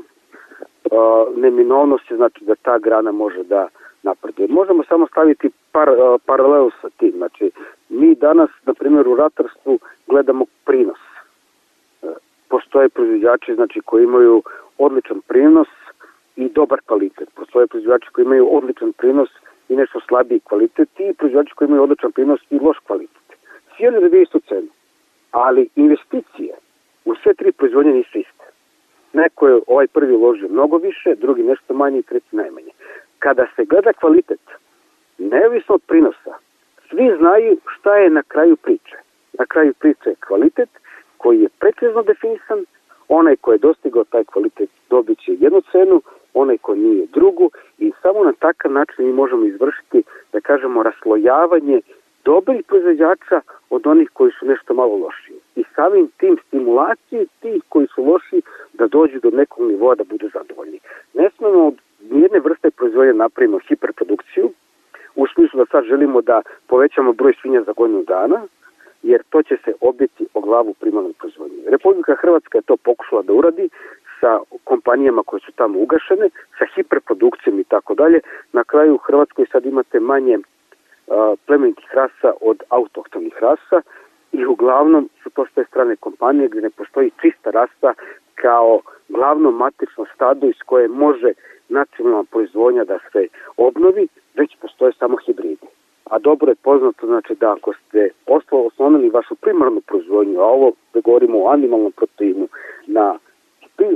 neminovnost 1.35 2.11
je 2.11 2.17
znači 2.17 2.45
da 2.45 2.55
ta 2.55 2.77
grana 2.79 3.11
može 3.11 3.43
da 3.43 3.67
napreduje. 4.03 4.47
Možemo 4.47 4.83
samo 4.83 5.07
staviti 5.07 5.49
par, 5.71 5.89
paralelu 6.25 6.71
sa 6.81 6.89
tim. 6.97 7.13
Znači, 7.17 7.51
mi 7.89 8.15
danas, 8.15 8.49
na 8.65 8.73
primjer, 8.73 9.07
u 9.07 9.15
ratarstvu 9.15 9.79
gledamo 10.07 10.45
prinos. 10.65 10.99
E, 12.03 12.07
postoje 12.49 12.89
proizvođači 12.89 13.55
znači, 13.55 13.81
koji 13.85 14.03
imaju 14.03 14.43
odličan 14.77 15.21
prinos 15.27 15.67
i 16.35 16.49
dobar 16.49 16.79
kvalitet. 16.85 17.29
Postoje 17.35 17.67
proizvođači 17.67 18.09
koji 18.11 18.25
imaju 18.25 18.47
odličan 18.57 18.93
prinos 18.93 19.29
i 19.69 19.75
nešto 19.75 19.99
slabiji 20.07 20.39
kvalitet 20.39 20.89
i 20.99 21.13
proizvođači 21.13 21.55
koji 21.55 21.67
imaju 21.67 21.83
odličan 21.83 22.11
prinos 22.11 22.39
i 22.49 22.59
loš 22.59 22.77
kvalitet. 22.87 23.20
Oni 23.87 24.01
dobijaju 24.01 24.23
istu 24.23 24.39
cenu, 24.39 24.67
ali 25.31 25.69
investicije 25.75 26.55
u 27.05 27.15
sve 27.15 27.33
tri 27.33 27.51
proizvodnje 27.51 27.91
nisu 27.91 28.17
iste. 28.19 28.45
Neko 29.13 29.47
je 29.47 29.61
ovaj 29.67 29.87
prvi 29.87 30.15
uložio 30.15 30.49
mnogo 30.49 30.77
više, 30.77 31.15
drugi 31.15 31.43
nešto 31.43 31.73
manje 31.73 31.99
i 31.99 32.03
treći 32.03 32.35
najmanje. 32.35 32.71
Kada 33.19 33.47
se 33.55 33.65
gleda 33.65 33.93
kvalitet, 33.93 34.41
neovisno 35.17 35.75
od 35.75 35.81
prinosa, 35.87 36.33
svi 36.89 37.15
znaju 37.19 37.57
šta 37.77 37.95
je 37.95 38.09
na 38.09 38.23
kraju 38.23 38.55
priče. 38.55 38.97
Na 39.39 39.45
kraju 39.45 39.73
priče 39.73 40.09
je 40.09 40.15
kvalitet 40.27 40.69
koji 41.17 41.41
je 41.41 41.49
precizno 41.59 42.01
definisan, 42.03 42.65
onaj 43.07 43.35
ko 43.35 43.51
je 43.51 43.57
dostigao 43.57 44.03
taj 44.03 44.23
kvalitet 44.23 44.69
dobit 44.89 45.19
će 45.19 45.31
jednu 45.39 45.61
cenu, 45.71 46.01
onaj 46.33 46.57
ko 46.57 46.75
nije 46.75 47.05
drugu 47.13 47.51
i 47.77 47.91
samo 48.01 48.23
na 48.23 48.33
takav 48.39 48.71
način 48.71 49.05
mi 49.05 49.13
možemo 49.13 49.45
izvršiti, 49.45 50.03
da 50.33 50.39
kažemo, 50.39 50.83
raslojavanje 50.83 51.81
dobrih 52.25 52.63
proizvođača 52.67 53.41
od 53.71 53.87
onih 53.87 54.09
koji 54.13 54.31
su 54.39 54.45
nešto 54.45 54.73
malo 54.73 54.95
lošiji. 54.95 55.37
I 55.55 55.63
samim 55.75 56.09
tim 56.17 56.37
stimulaciju 56.47 57.25
tih 57.39 57.63
koji 57.69 57.87
su 57.95 58.03
loši 58.03 58.41
da 58.73 58.87
dođu 58.87 59.19
do 59.19 59.29
nekog 59.29 59.67
nivoa 59.67 59.95
da 59.95 60.03
budu 60.03 60.29
zadovoljni. 60.33 60.79
Ne 61.13 61.29
smemo 61.37 61.67
od 61.67 61.75
nijedne 62.11 62.39
vrste 62.39 62.71
proizvodnje 62.71 63.13
napravimo 63.13 63.59
hiperprodukciju, 63.67 64.51
u 65.15 65.27
smislu 65.27 65.59
da 65.59 65.65
sad 65.71 65.83
želimo 65.83 66.21
da 66.21 66.41
povećamo 66.67 67.13
broj 67.13 67.33
svinja 67.41 67.61
za 67.61 67.71
godinu 67.71 68.03
dana, 68.03 68.41
jer 69.03 69.23
to 69.29 69.43
će 69.43 69.57
se 69.65 69.73
obiti 69.81 70.27
o 70.33 70.41
glavu 70.41 70.73
primarnoj 70.73 71.13
proizvodnje. 71.19 71.57
Republika 71.67 72.15
Hrvatska 72.15 72.57
je 72.57 72.61
to 72.61 72.77
pokušala 72.77 73.21
da 73.21 73.33
uradi 73.33 73.69
sa 74.19 74.39
kompanijama 74.63 75.23
koje 75.25 75.39
su 75.39 75.51
tamo 75.51 75.79
ugašene, 75.79 76.29
sa 76.59 76.65
hiperprodukcijom 76.75 77.59
i 77.59 77.63
tako 77.63 77.95
dalje. 77.95 78.19
Na 78.53 78.63
kraju 78.63 78.95
u 78.95 78.97
Hrvatskoj 78.97 79.45
sad 79.51 79.65
imate 79.65 79.99
manje 79.99 80.37
plemenitih 81.45 81.89
rasa 81.93 82.33
od 82.41 82.63
autohtonih 82.69 83.33
rasa 83.41 83.81
i 84.31 84.45
uglavnom 84.45 85.09
su 85.23 85.29
to 85.29 85.45
sve 85.53 85.65
strane 85.65 85.95
kompanije 85.95 86.47
gde 86.47 86.61
ne 86.61 86.69
postoji 86.69 87.11
čista 87.21 87.51
rasa 87.51 87.93
kao 88.35 88.81
glavno 89.09 89.51
matično 89.51 90.05
stado 90.15 90.47
iz 90.47 90.59
koje 90.65 90.87
može 90.87 91.33
nacionalna 91.69 92.23
proizvodnja 92.31 92.83
da 92.83 92.99
se 93.11 93.27
obnovi, 93.57 94.07
već 94.35 94.55
postoje 94.61 94.93
samo 94.99 95.17
hibridi. 95.25 95.67
A 96.05 96.19
dobro 96.19 96.51
je 96.51 96.63
poznato 96.63 97.07
znači 97.07 97.35
da 97.35 97.51
ako 97.51 97.73
ste 97.73 98.09
osnovili 98.51 99.09
vašu 99.09 99.35
primarnu 99.35 99.81
proizvodnju, 99.81 100.39
a 100.39 100.45
ovo 100.45 100.71
da 100.93 100.99
govorimo 100.99 101.43
o 101.43 101.49
animalnom 101.49 101.91
proteinu, 101.91 102.47
na, 102.87 103.17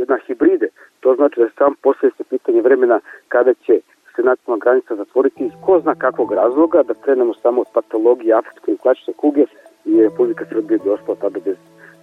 na 0.07 0.17
hibride, 0.27 0.67
to 0.99 1.15
znači 1.15 1.39
da 1.39 1.49
sam 1.57 1.73
poslije 1.83 2.11
se 2.17 2.23
pitanje 2.23 2.61
vremena 2.61 2.99
kada 3.27 3.53
će 3.53 3.79
se 4.15 4.21
nacionalna 4.21 4.63
granica 4.65 4.95
zatvoriti 4.95 5.45
iz 5.45 5.51
ko 5.65 5.79
zna 5.83 5.95
kakvog 5.95 6.31
razloga, 6.31 6.83
da 6.87 6.93
krenemo 7.03 7.33
samo 7.43 7.61
od 7.61 7.67
patologije 7.73 8.33
afričke 8.39 8.71
i 8.71 8.77
klačične 8.77 9.13
kuge 9.13 9.43
i 9.85 10.01
Republika 10.01 10.45
Srbije 10.49 10.79
bi 10.83 10.89
ostala 10.89 11.17
tada 11.21 11.39
bez 11.45 11.57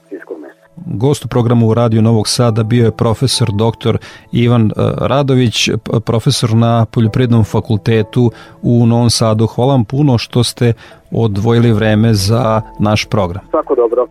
svinskog 0.08 0.38
mesa. 0.40 0.62
Gost 0.86 1.24
u 1.24 1.28
programu 1.28 1.74
Radio 1.74 2.02
Novog 2.02 2.28
Sada 2.28 2.62
bio 2.62 2.84
je 2.84 2.96
profesor 2.96 3.48
dr. 3.62 3.96
Ivan 4.32 4.66
e, 4.66 4.72
Radović, 5.00 5.70
profesor 6.06 6.50
na 6.54 6.86
Poljoprivrednom 6.94 7.44
fakultetu 7.44 8.30
u 8.62 8.86
Novom 8.86 9.10
Sadu. 9.10 9.46
Hvala 9.46 9.72
vam 9.72 9.84
puno 9.84 10.18
što 10.18 10.44
ste 10.44 10.72
odvojili 11.12 11.72
vreme 11.72 12.14
za 12.14 12.62
naš 12.78 13.04
program. 13.04 13.44
Svako 13.50 13.74
dobro. 13.74 14.06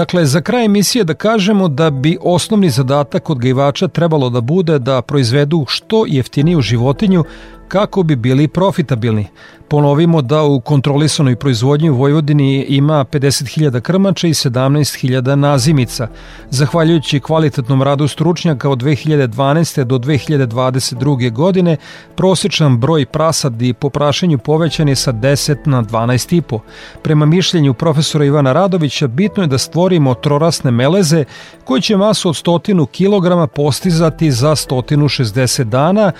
Dakle, 0.00 0.26
za 0.26 0.40
kraj 0.40 0.64
emisije 0.64 1.04
da 1.04 1.14
kažemo 1.14 1.68
da 1.68 1.90
bi 1.90 2.18
osnovni 2.22 2.70
zadatak 2.70 3.30
odgajivača 3.30 3.88
trebalo 3.88 4.30
da 4.30 4.40
bude 4.40 4.78
da 4.78 5.02
proizvedu 5.02 5.64
što 5.68 6.04
jeftiniju 6.08 6.60
životinju 6.60 7.24
kako 7.70 8.02
bi 8.02 8.16
bili 8.16 8.48
profitabilni. 8.48 9.26
Ponovimo 9.68 10.22
da 10.22 10.42
u 10.42 10.60
kontrolisanoj 10.60 11.36
proizvodnji 11.36 11.90
u 11.90 11.96
Vojvodini 11.96 12.64
ima 12.68 13.04
50.000 13.04 13.80
krmača 13.80 14.26
i 14.26 14.32
17.000 14.32 15.34
nazimica. 15.34 16.08
Zahvaljujući 16.50 17.20
kvalitetnom 17.20 17.82
radu 17.82 18.08
stručnjaka 18.08 18.70
od 18.70 18.82
2012. 18.82 19.84
do 19.84 19.98
2022. 19.98 21.32
godine, 21.32 21.76
prosječan 22.16 22.78
broj 22.78 23.06
prasadi 23.06 23.72
po 23.72 23.90
prašenju 23.90 24.38
povećan 24.38 24.88
je 24.88 24.96
sa 24.96 25.12
10 25.12 25.56
na 25.64 25.82
12,5. 25.82 26.58
Prema 27.02 27.26
mišljenju 27.26 27.74
profesora 27.74 28.24
Ivana 28.24 28.52
Radovića, 28.52 29.06
bitno 29.06 29.42
je 29.42 29.46
da 29.46 29.58
stvorimo 29.58 30.14
trorasne 30.14 30.70
meleze 30.70 31.24
koji 31.64 31.82
će 31.82 31.96
masu 31.96 32.28
od 32.28 32.34
100 32.34 32.86
kg 32.86 33.54
postizati 33.54 34.32
za 34.32 34.50
160 34.50 35.64
dana, 35.64 36.12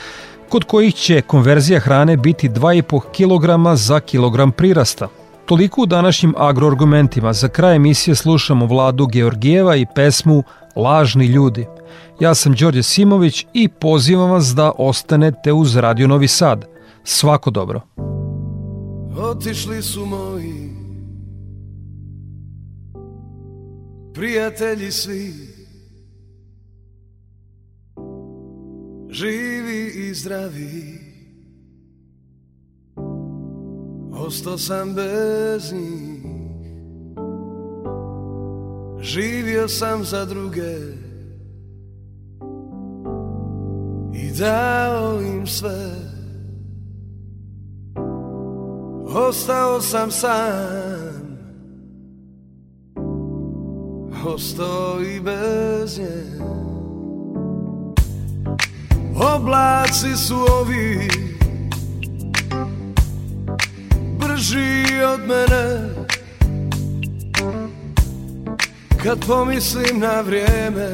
kod 0.50 0.64
kojih 0.64 0.94
će 0.94 1.22
konverzija 1.22 1.80
hrane 1.80 2.16
biti 2.16 2.48
2,5 2.48 3.00
kg 3.00 3.76
za 3.78 4.00
kilogram 4.00 4.52
prirasta. 4.52 5.08
Toliko 5.46 5.82
u 5.82 5.86
današnjim 5.86 6.34
agroargumentima. 6.38 7.32
Za 7.32 7.48
kraj 7.48 7.76
emisije 7.76 8.14
slušamo 8.14 8.66
Vladu 8.66 9.06
Georgijeva 9.06 9.76
i 9.76 9.86
pesmu 9.94 10.42
Lažni 10.76 11.26
ljudi. 11.26 11.66
Ja 12.20 12.34
sam 12.34 12.54
Đorđe 12.54 12.82
Simović 12.82 13.46
i 13.52 13.68
pozivam 13.68 14.30
vas 14.30 14.46
da 14.46 14.72
ostanete 14.78 15.52
uz 15.52 15.76
Radio 15.76 16.08
Novi 16.08 16.28
Sad. 16.28 16.64
Svako 17.04 17.50
dobro. 17.50 17.80
Otišli 19.18 19.82
su 19.82 20.06
moji 20.06 20.70
prijatelji 24.14 24.90
svi 24.90 25.59
živý 29.10 30.06
i 30.06 30.14
zdravý. 30.14 31.00
Ostal 34.14 34.58
som 34.58 34.94
bez 34.94 35.74
nich, 35.74 36.22
živil 39.02 39.66
som 39.66 40.06
za 40.06 40.22
druhé 40.22 40.94
i 44.14 44.30
dal 44.38 45.18
im 45.18 45.42
svet. 45.48 46.10
Ostal 49.10 49.82
som 49.82 50.06
sám, 50.06 51.26
ostal 54.22 55.02
i 55.02 55.18
bez 55.18 55.98
nich. 55.98 56.69
Oblaci 59.20 60.16
su 60.16 60.36
ovi 60.60 61.08
Brži 64.18 65.02
od 65.14 65.20
mene. 65.20 65.90
Kad 69.02 69.26
pomislim 69.26 69.98
na 69.98 70.20
vrijeme 70.20 70.88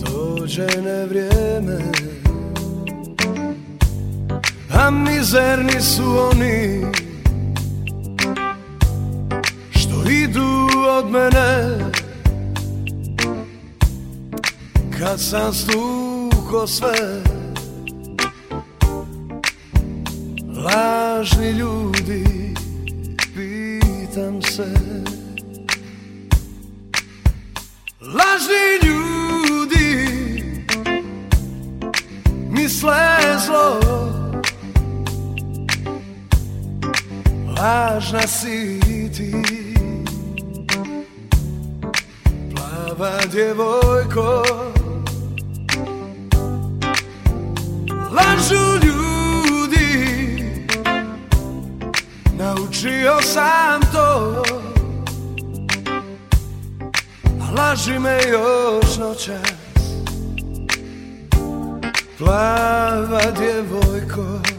Dođe 0.00 0.66
ne 0.84 1.06
vrijeme 1.06 1.78
A 4.74 4.90
mizerni 4.90 5.80
su 5.80 6.18
oni 6.32 6.86
Što 9.70 10.10
idu 10.10 10.68
od 10.98 11.10
mene 11.10 11.53
kad 14.98 15.20
sam 15.20 15.52
stuko 15.52 16.66
sve 16.66 17.22
Lažni 20.64 21.50
ljudi, 21.50 22.54
pitam 23.34 24.42
se. 24.42 24.74
Lažni 28.00 28.88
ljudi 28.88 30.44
misle 32.50 32.94
zlo 33.46 33.80
Lažna 37.58 38.26
si 38.26 38.80
ti 39.16 39.34
Plava 42.54 43.18
djevojko 43.32 44.44
Naučio 52.84 53.22
sam 53.22 53.80
to 53.92 54.42
A 57.40 57.52
laži 57.56 57.98
me 57.98 58.18
još 58.32 58.96
noćas. 58.98 59.52
Plava 62.18 63.20
djevojko 63.38 64.53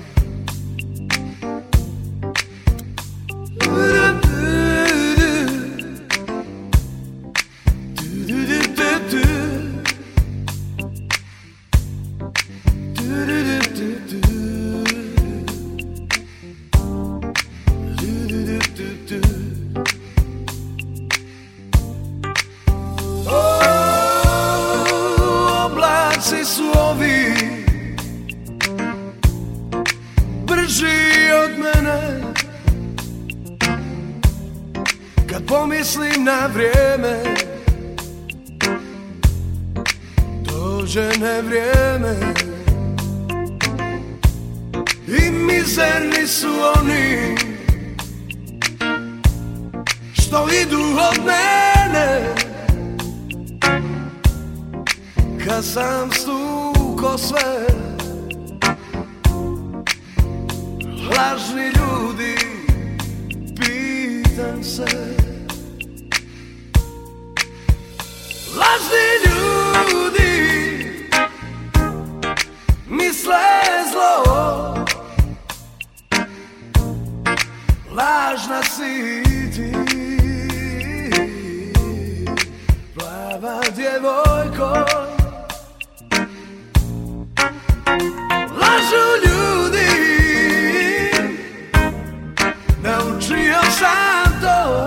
što 50.27 50.47
idu 50.61 50.79
od 50.79 51.25
mene. 51.25 52.35
Kad 55.45 55.65
sam 55.65 56.11
stuko 56.11 57.17
sve 57.17 57.67
Lažni 61.17 61.65
ljudi, 61.65 62.35
pitam 63.59 64.63
se. 64.63 65.15
Lažni 68.57 69.07
ljudi 69.25 70.35
Misle 72.87 73.35
zlo. 73.91 74.75
Lažna 77.91 78.63
si 78.63 79.23
ti. 79.55 80.04
djevojko. 83.75 84.85
Lažu 88.61 89.05
ljudi 89.25 89.89
Naučio 92.83 93.61
sam 93.79 94.41
to. 94.41 94.85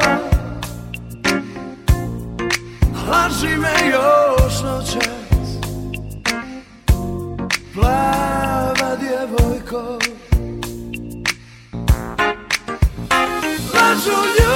Laži 3.10 3.56
me 3.56 3.90
još 3.90 4.62
noćas 4.62 5.48
Plava 7.74 8.96
djevojko. 9.00 9.98
Lažu 13.74 14.10
ljudi 14.10 14.47